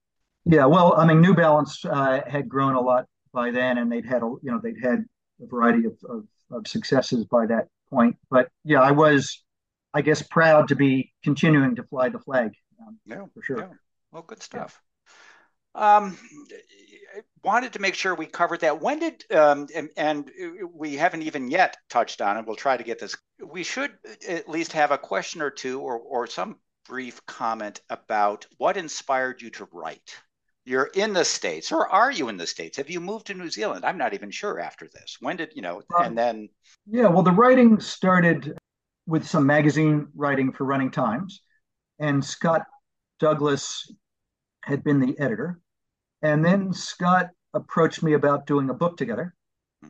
[0.46, 4.06] Yeah, well, I mean, New Balance uh, had grown a lot by then, and they'd
[4.06, 5.06] had a you know they'd had
[5.42, 8.18] a variety of, of, of successes by that point.
[8.30, 9.44] But yeah, I was,
[9.94, 12.52] I guess, proud to be continuing to fly the flag.
[12.86, 13.60] Um, yeah, for sure.
[13.60, 13.68] Yeah.
[14.12, 14.82] Well, good stuff.
[15.76, 15.98] Yeah.
[15.98, 16.18] Um,
[17.44, 18.82] wanted to make sure we covered that.
[18.82, 20.30] When did um, and, and,
[20.74, 22.46] we haven't even yet touched on it.
[22.46, 23.16] We'll try to get this.
[23.44, 23.92] We should
[24.28, 26.58] at least have a question or two, or or some
[26.88, 30.16] brief comment about what inspired you to write.
[30.66, 32.78] You're in the states, or are you in the states?
[32.78, 33.86] Have you moved to New Zealand?
[33.86, 34.60] I'm not even sure.
[34.60, 35.82] After this, when did you know?
[35.98, 36.50] Um, and then
[36.88, 38.58] yeah, well, the writing started
[39.08, 41.42] with some magazine writing for Running Times,
[42.00, 42.66] and Scott
[43.20, 43.92] Douglas
[44.64, 45.60] had been the editor
[46.22, 49.34] and then Scott approached me about doing a book together.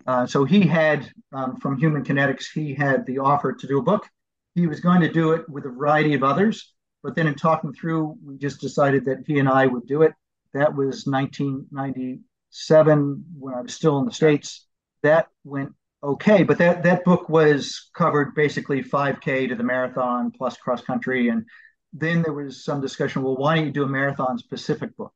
[0.06, 3.84] Uh, so he had, um, from Human Kinetics, he had the offer to do a
[3.84, 4.08] book.
[4.56, 7.74] He was going to do it with a variety of others, but then in talking
[7.74, 10.14] through, we just decided that he and I would do it.
[10.54, 14.68] That was 1997 when I was still in the States.
[15.02, 20.56] That went okay, but that, that book was covered basically 5K to the marathon plus
[20.58, 21.30] cross country.
[21.30, 21.46] And
[21.94, 25.14] then there was some discussion well, why don't you do a marathon specific book?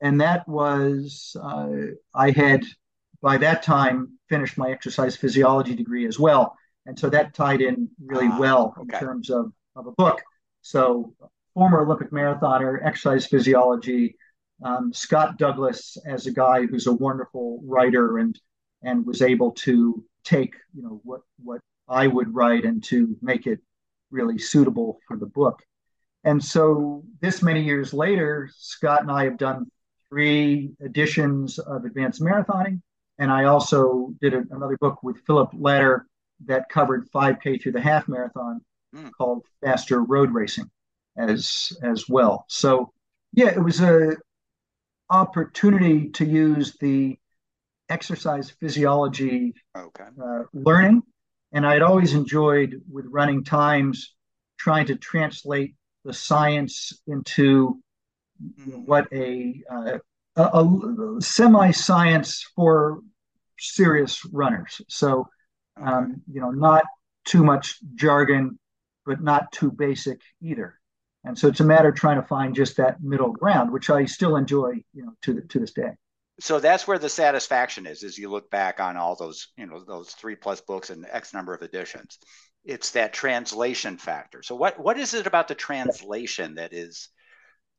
[0.00, 1.68] and that was uh,
[2.14, 2.64] I had
[3.20, 6.56] by that time finished my exercise physiology degree as well.
[6.86, 8.96] And so that tied in really ah, well okay.
[8.96, 10.22] in terms of, of a book.
[10.62, 11.14] So,
[11.54, 14.16] former Olympic marathoner, exercise physiology,
[14.62, 18.38] um, Scott Douglas as a guy who's a wonderful writer and
[18.82, 23.46] and was able to take you know what what I would write and to make
[23.46, 23.60] it
[24.10, 25.62] really suitable for the book.
[26.28, 29.70] And so this many years later, Scott and I have done
[30.10, 32.82] three editions of Advanced Marathoning,
[33.16, 36.04] and I also did a, another book with Philip Latter
[36.44, 38.60] that covered 5K through the half marathon
[38.94, 39.10] mm.
[39.16, 40.70] called Faster Road Racing
[41.16, 42.44] as as well.
[42.48, 42.92] So
[43.32, 44.14] yeah, it was a
[45.08, 47.18] opportunity to use the
[47.88, 50.04] exercise physiology okay.
[50.22, 51.04] uh, learning.
[51.52, 54.14] And I had always enjoyed with running times
[54.58, 55.74] trying to translate
[56.08, 57.78] the science into
[58.86, 59.98] what a, uh,
[60.36, 63.00] a, a semi science for
[63.58, 64.80] serious runners.
[64.88, 65.28] So,
[65.76, 66.84] um, you know, not
[67.26, 68.58] too much jargon,
[69.04, 70.80] but not too basic either.
[71.24, 74.06] And so it's a matter of trying to find just that middle ground, which I
[74.06, 75.90] still enjoy, you know, to the, to this day.
[76.40, 79.84] So that's where the satisfaction is, as you look back on all those, you know,
[79.84, 82.18] those three plus books and X number of editions.
[82.64, 84.42] It's that translation factor.
[84.42, 87.08] So what what is it about the translation that is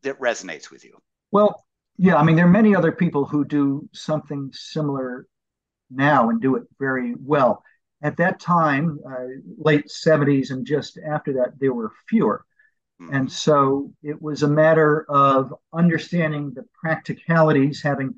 [0.04, 0.98] that resonates with you?
[1.32, 1.64] Well,
[1.98, 5.28] yeah, I mean, there are many other people who do something similar
[5.92, 7.64] now and do it very well.
[8.02, 9.26] At that time, uh,
[9.58, 12.46] late 70s and just after that, there were fewer.
[13.02, 13.14] Mm-hmm.
[13.14, 18.16] And so it was a matter of understanding the practicalities, having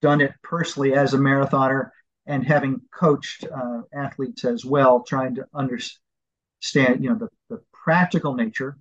[0.00, 1.90] done it personally as a marathoner
[2.28, 8.34] and having coached uh, athletes as well, trying to understand, you know, the, the practical
[8.34, 8.76] nature,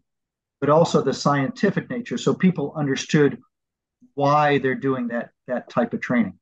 [0.59, 2.17] but also the scientific nature.
[2.17, 3.39] So people understood
[4.13, 6.37] why they're doing that that type of training.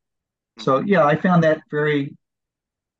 [0.60, 0.88] So mm-hmm.
[0.88, 2.18] yeah, I found that very,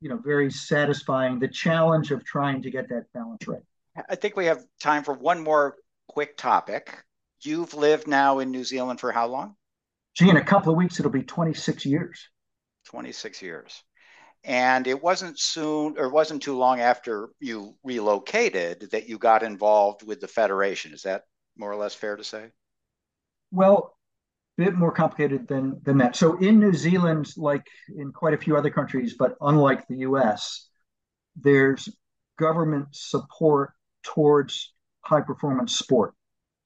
[0.00, 1.40] you know, very satisfying.
[1.40, 3.62] The challenge of trying to get that balance right.
[4.08, 5.74] I think we have time for one more
[6.06, 6.94] quick topic.
[7.42, 9.56] You've lived now in New Zealand for how long?
[10.14, 12.28] Gee, in a couple of weeks, it'll be 26 years.
[12.86, 13.82] 26 years.
[14.46, 20.06] And it wasn't soon, or wasn't too long after you relocated that you got involved
[20.06, 20.94] with the Federation.
[20.94, 21.24] Is that
[21.58, 22.52] more or less fair to say?
[23.50, 23.96] Well,
[24.56, 26.14] a bit more complicated than, than that.
[26.14, 27.66] So in New Zealand, like
[27.96, 30.68] in quite a few other countries, but unlike the US,
[31.34, 31.88] there's
[32.38, 33.72] government support
[34.04, 36.14] towards high performance sport.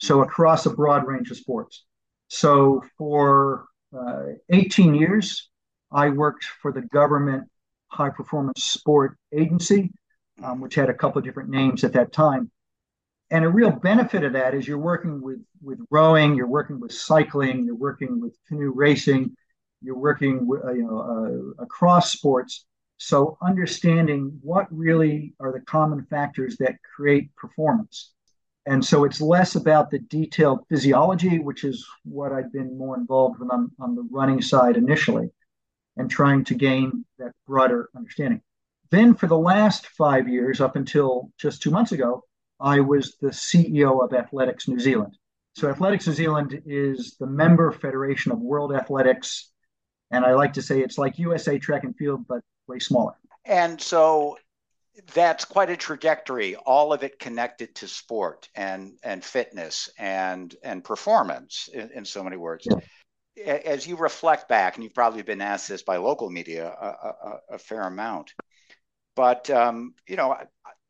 [0.01, 1.87] So across a broad range of sports.
[2.29, 3.67] So for
[3.99, 5.49] uh, 18 years,
[5.91, 7.50] I worked for the government
[7.91, 9.91] high performance sport agency,
[10.43, 12.51] um, which had a couple of different names at that time.
[13.31, 16.93] And a real benefit of that is you're working with, with rowing, you're working with
[16.93, 19.37] cycling, you're working with canoe racing,
[19.83, 22.67] you're working with, uh, you know, uh, across sports.
[22.99, 28.13] So understanding what really are the common factors that create performance.
[28.67, 33.41] And so it's less about the detailed physiology, which is what I'd been more involved
[33.41, 35.31] with on, on the running side initially,
[36.01, 38.41] and trying to gain that broader understanding.
[38.91, 42.25] Then for the last five years, up until just two months ago,
[42.59, 45.17] I was the CEO of Athletics New Zealand.
[45.55, 49.51] So Athletics New Zealand is the member federation of World Athletics.
[50.11, 53.15] And I like to say it's like USA track and field, but way smaller.
[53.45, 54.39] And so
[55.15, 60.85] that's quite a trajectory all of it connected to sport and and fitness and and
[60.85, 62.77] performance in, in so many words yeah.
[63.47, 67.41] As you reflect back and you've probably been asked this by local media a, a,
[67.55, 68.33] a fair amount
[69.17, 70.37] but um, you know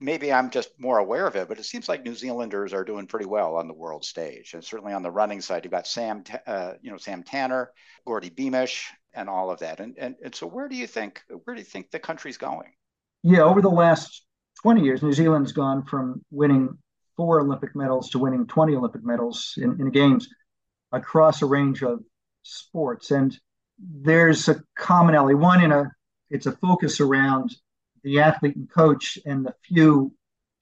[0.01, 3.07] maybe i'm just more aware of it but it seems like new zealanders are doing
[3.07, 6.25] pretty well on the world stage and certainly on the running side you've got sam
[6.47, 7.71] uh, you know sam tanner
[8.07, 11.55] geordie beamish and all of that and, and and so where do you think where
[11.55, 12.73] do you think the country's going?
[13.23, 14.25] Yeah, over the last
[14.63, 16.71] 20 years, New Zealand's gone from winning
[17.17, 20.29] four Olympic medals to winning 20 Olympic medals in, in games
[20.93, 22.01] across a range of
[22.43, 23.11] sports.
[23.11, 23.39] And
[23.79, 25.35] there's a commonality.
[25.35, 25.91] One in a
[26.31, 27.55] it's a focus around
[28.05, 30.13] the athlete and coach and the few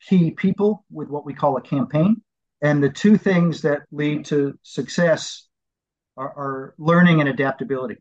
[0.01, 2.23] key people with what we call a campaign.
[2.63, 5.47] And the two things that lead to success
[6.17, 7.97] are, are learning and adaptability.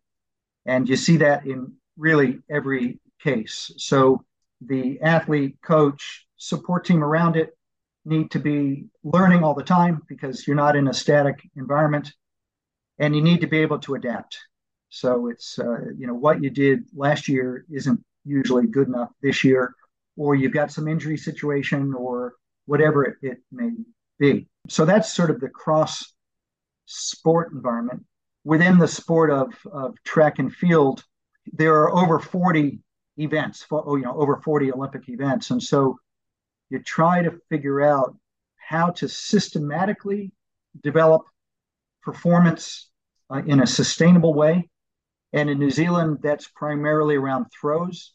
[0.65, 3.71] And you see that in really every case.
[3.78, 4.23] So
[4.61, 7.55] the athlete, coach, support team around it
[8.05, 12.13] need to be learning all the time because you're not in a static environment
[13.00, 14.38] and you need to be able to adapt.
[14.89, 19.43] So it's, uh, you know, what you did last year isn't usually good enough this
[19.43, 19.74] year,
[20.16, 22.34] or you've got some injury situation or
[22.66, 23.72] whatever it, it may
[24.20, 24.48] be.
[24.70, 26.14] So that's sort of the cross
[26.86, 28.06] sport environment.
[28.43, 31.04] Within the sport of, of track and field,
[31.54, 32.80] there are over 40
[33.18, 35.52] events, for, oh, you know, over 40 Olympic events.
[35.52, 35.98] And so
[36.70, 38.16] you try to figure out
[38.56, 40.32] how to systematically
[40.82, 41.24] develop
[42.08, 42.89] performance
[43.30, 44.70] uh, in a sustainable way.
[45.34, 48.14] And in New Zealand, that's primarily around throws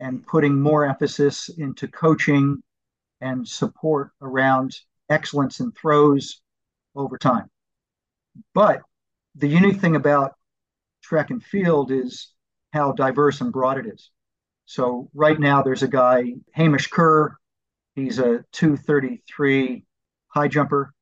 [0.00, 2.60] and putting more emphasis into coaching
[3.20, 4.74] and support around
[5.08, 6.40] excellence in throws
[6.96, 7.48] over time.
[8.52, 8.80] But
[9.36, 10.32] the unique thing about
[11.04, 12.32] track and field is
[12.72, 14.10] how diverse and broad it is.
[14.64, 17.36] So right now there's a guy, Hamish Kerr.
[17.94, 19.84] He's a 233
[20.34, 20.92] high jumper.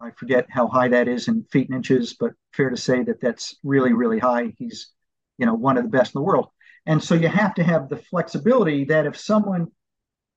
[0.00, 3.20] I forget how high that is in feet and inches, but fair to say that
[3.20, 4.52] that's really, really high.
[4.58, 4.88] He's,
[5.38, 6.48] you know, one of the best in the world.
[6.84, 9.68] And so you have to have the flexibility that if someone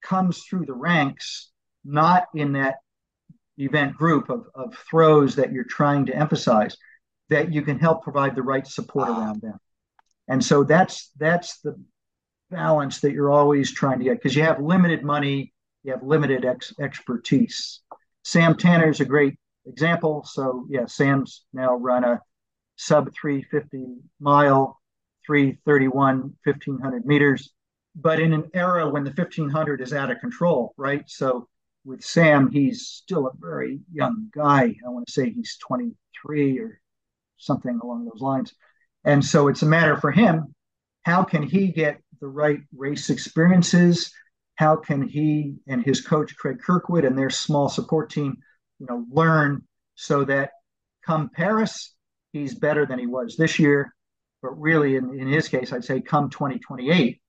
[0.02, 1.52] comes through the ranks,
[1.84, 2.76] not in that
[3.58, 6.78] event group of, of throws that you're trying to emphasize,
[7.30, 9.20] that you can help provide the right support ah.
[9.20, 9.60] around them.
[10.28, 11.76] And so that's that's the
[12.50, 15.54] balance that you're always trying to get because you have limited money,
[15.84, 17.82] you have limited ex- expertise.
[18.24, 19.40] Sam Tanner is a great
[19.70, 20.24] example.
[20.26, 22.20] So yeah, Sam's now run a
[22.76, 24.80] sub 350 mile,
[25.26, 27.52] 331, 1500 meters,
[27.96, 31.04] but in an era when the 1500 is out of control, right?
[31.08, 31.48] So
[31.86, 34.76] with Sam, he's still a very young guy.
[34.86, 36.82] I want to say he's 23 or
[37.38, 38.54] something along those lines.
[39.06, 40.54] And so it's a matter for him
[41.04, 44.12] how can he get the right race experiences?
[44.56, 48.38] How can he and his coach Craig Kirkwood and their small support team,
[48.80, 49.64] you know, learn
[49.96, 50.52] so that
[51.06, 51.94] come Paris,
[52.32, 53.94] he's better than he was this year.
[54.42, 57.22] But really, in, in his case, I'd say come 2028,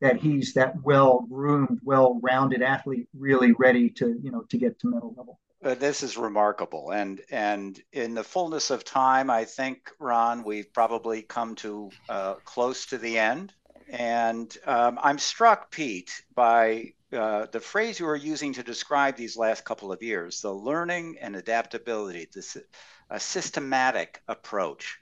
[0.00, 4.78] that he's that well groomed, well rounded athlete, really ready to you know to get
[4.80, 5.40] to medal level.
[5.62, 10.72] Uh, this is remarkable, and and in the fullness of time, I think Ron, we've
[10.72, 13.52] probably come to uh, close to the end,
[13.88, 19.36] and um, I'm struck, Pete, by uh, the phrase you were using to describe these
[19.36, 22.56] last couple of years: the learning and adaptability, this
[23.10, 24.98] a systematic approach.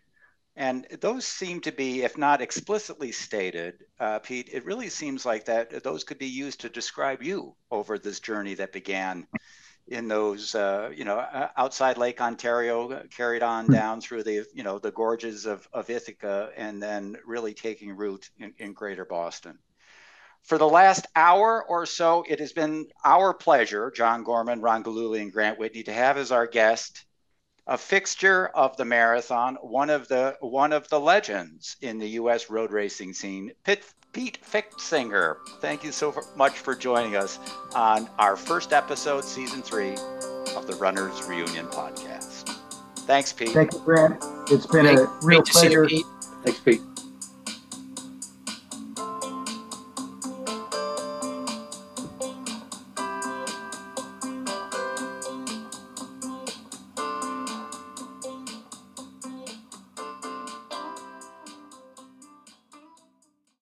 [0.56, 5.44] And those seem to be, if not explicitly stated, uh, Pete, it really seems like
[5.44, 9.28] that those could be used to describe you over this journey that began
[9.86, 11.24] in those, uh, you know,
[11.56, 13.72] outside Lake Ontario, carried on hmm.
[13.72, 18.28] down through the, you know, the gorges of, of Ithaca, and then really taking root
[18.38, 19.58] in, in Greater Boston.
[20.42, 25.20] For the last hour or so, it has been our pleasure, John Gorman, Ron Gillooly,
[25.20, 27.04] and Grant Whitney, to have as our guest
[27.66, 32.48] a fixture of the marathon, one of the one of the legends in the U.S.
[32.48, 35.36] road racing scene, Pete, Pete Pfitzinger.
[35.60, 37.38] Thank you so much for joining us
[37.74, 39.92] on our first episode, season three
[40.56, 42.56] of the Runners Reunion podcast.
[43.00, 43.50] Thanks, Pete.
[43.50, 44.24] Thank you, Grant.
[44.50, 44.98] It's been Great.
[44.98, 45.86] a real pleasure.
[46.44, 46.80] Thanks, Pete.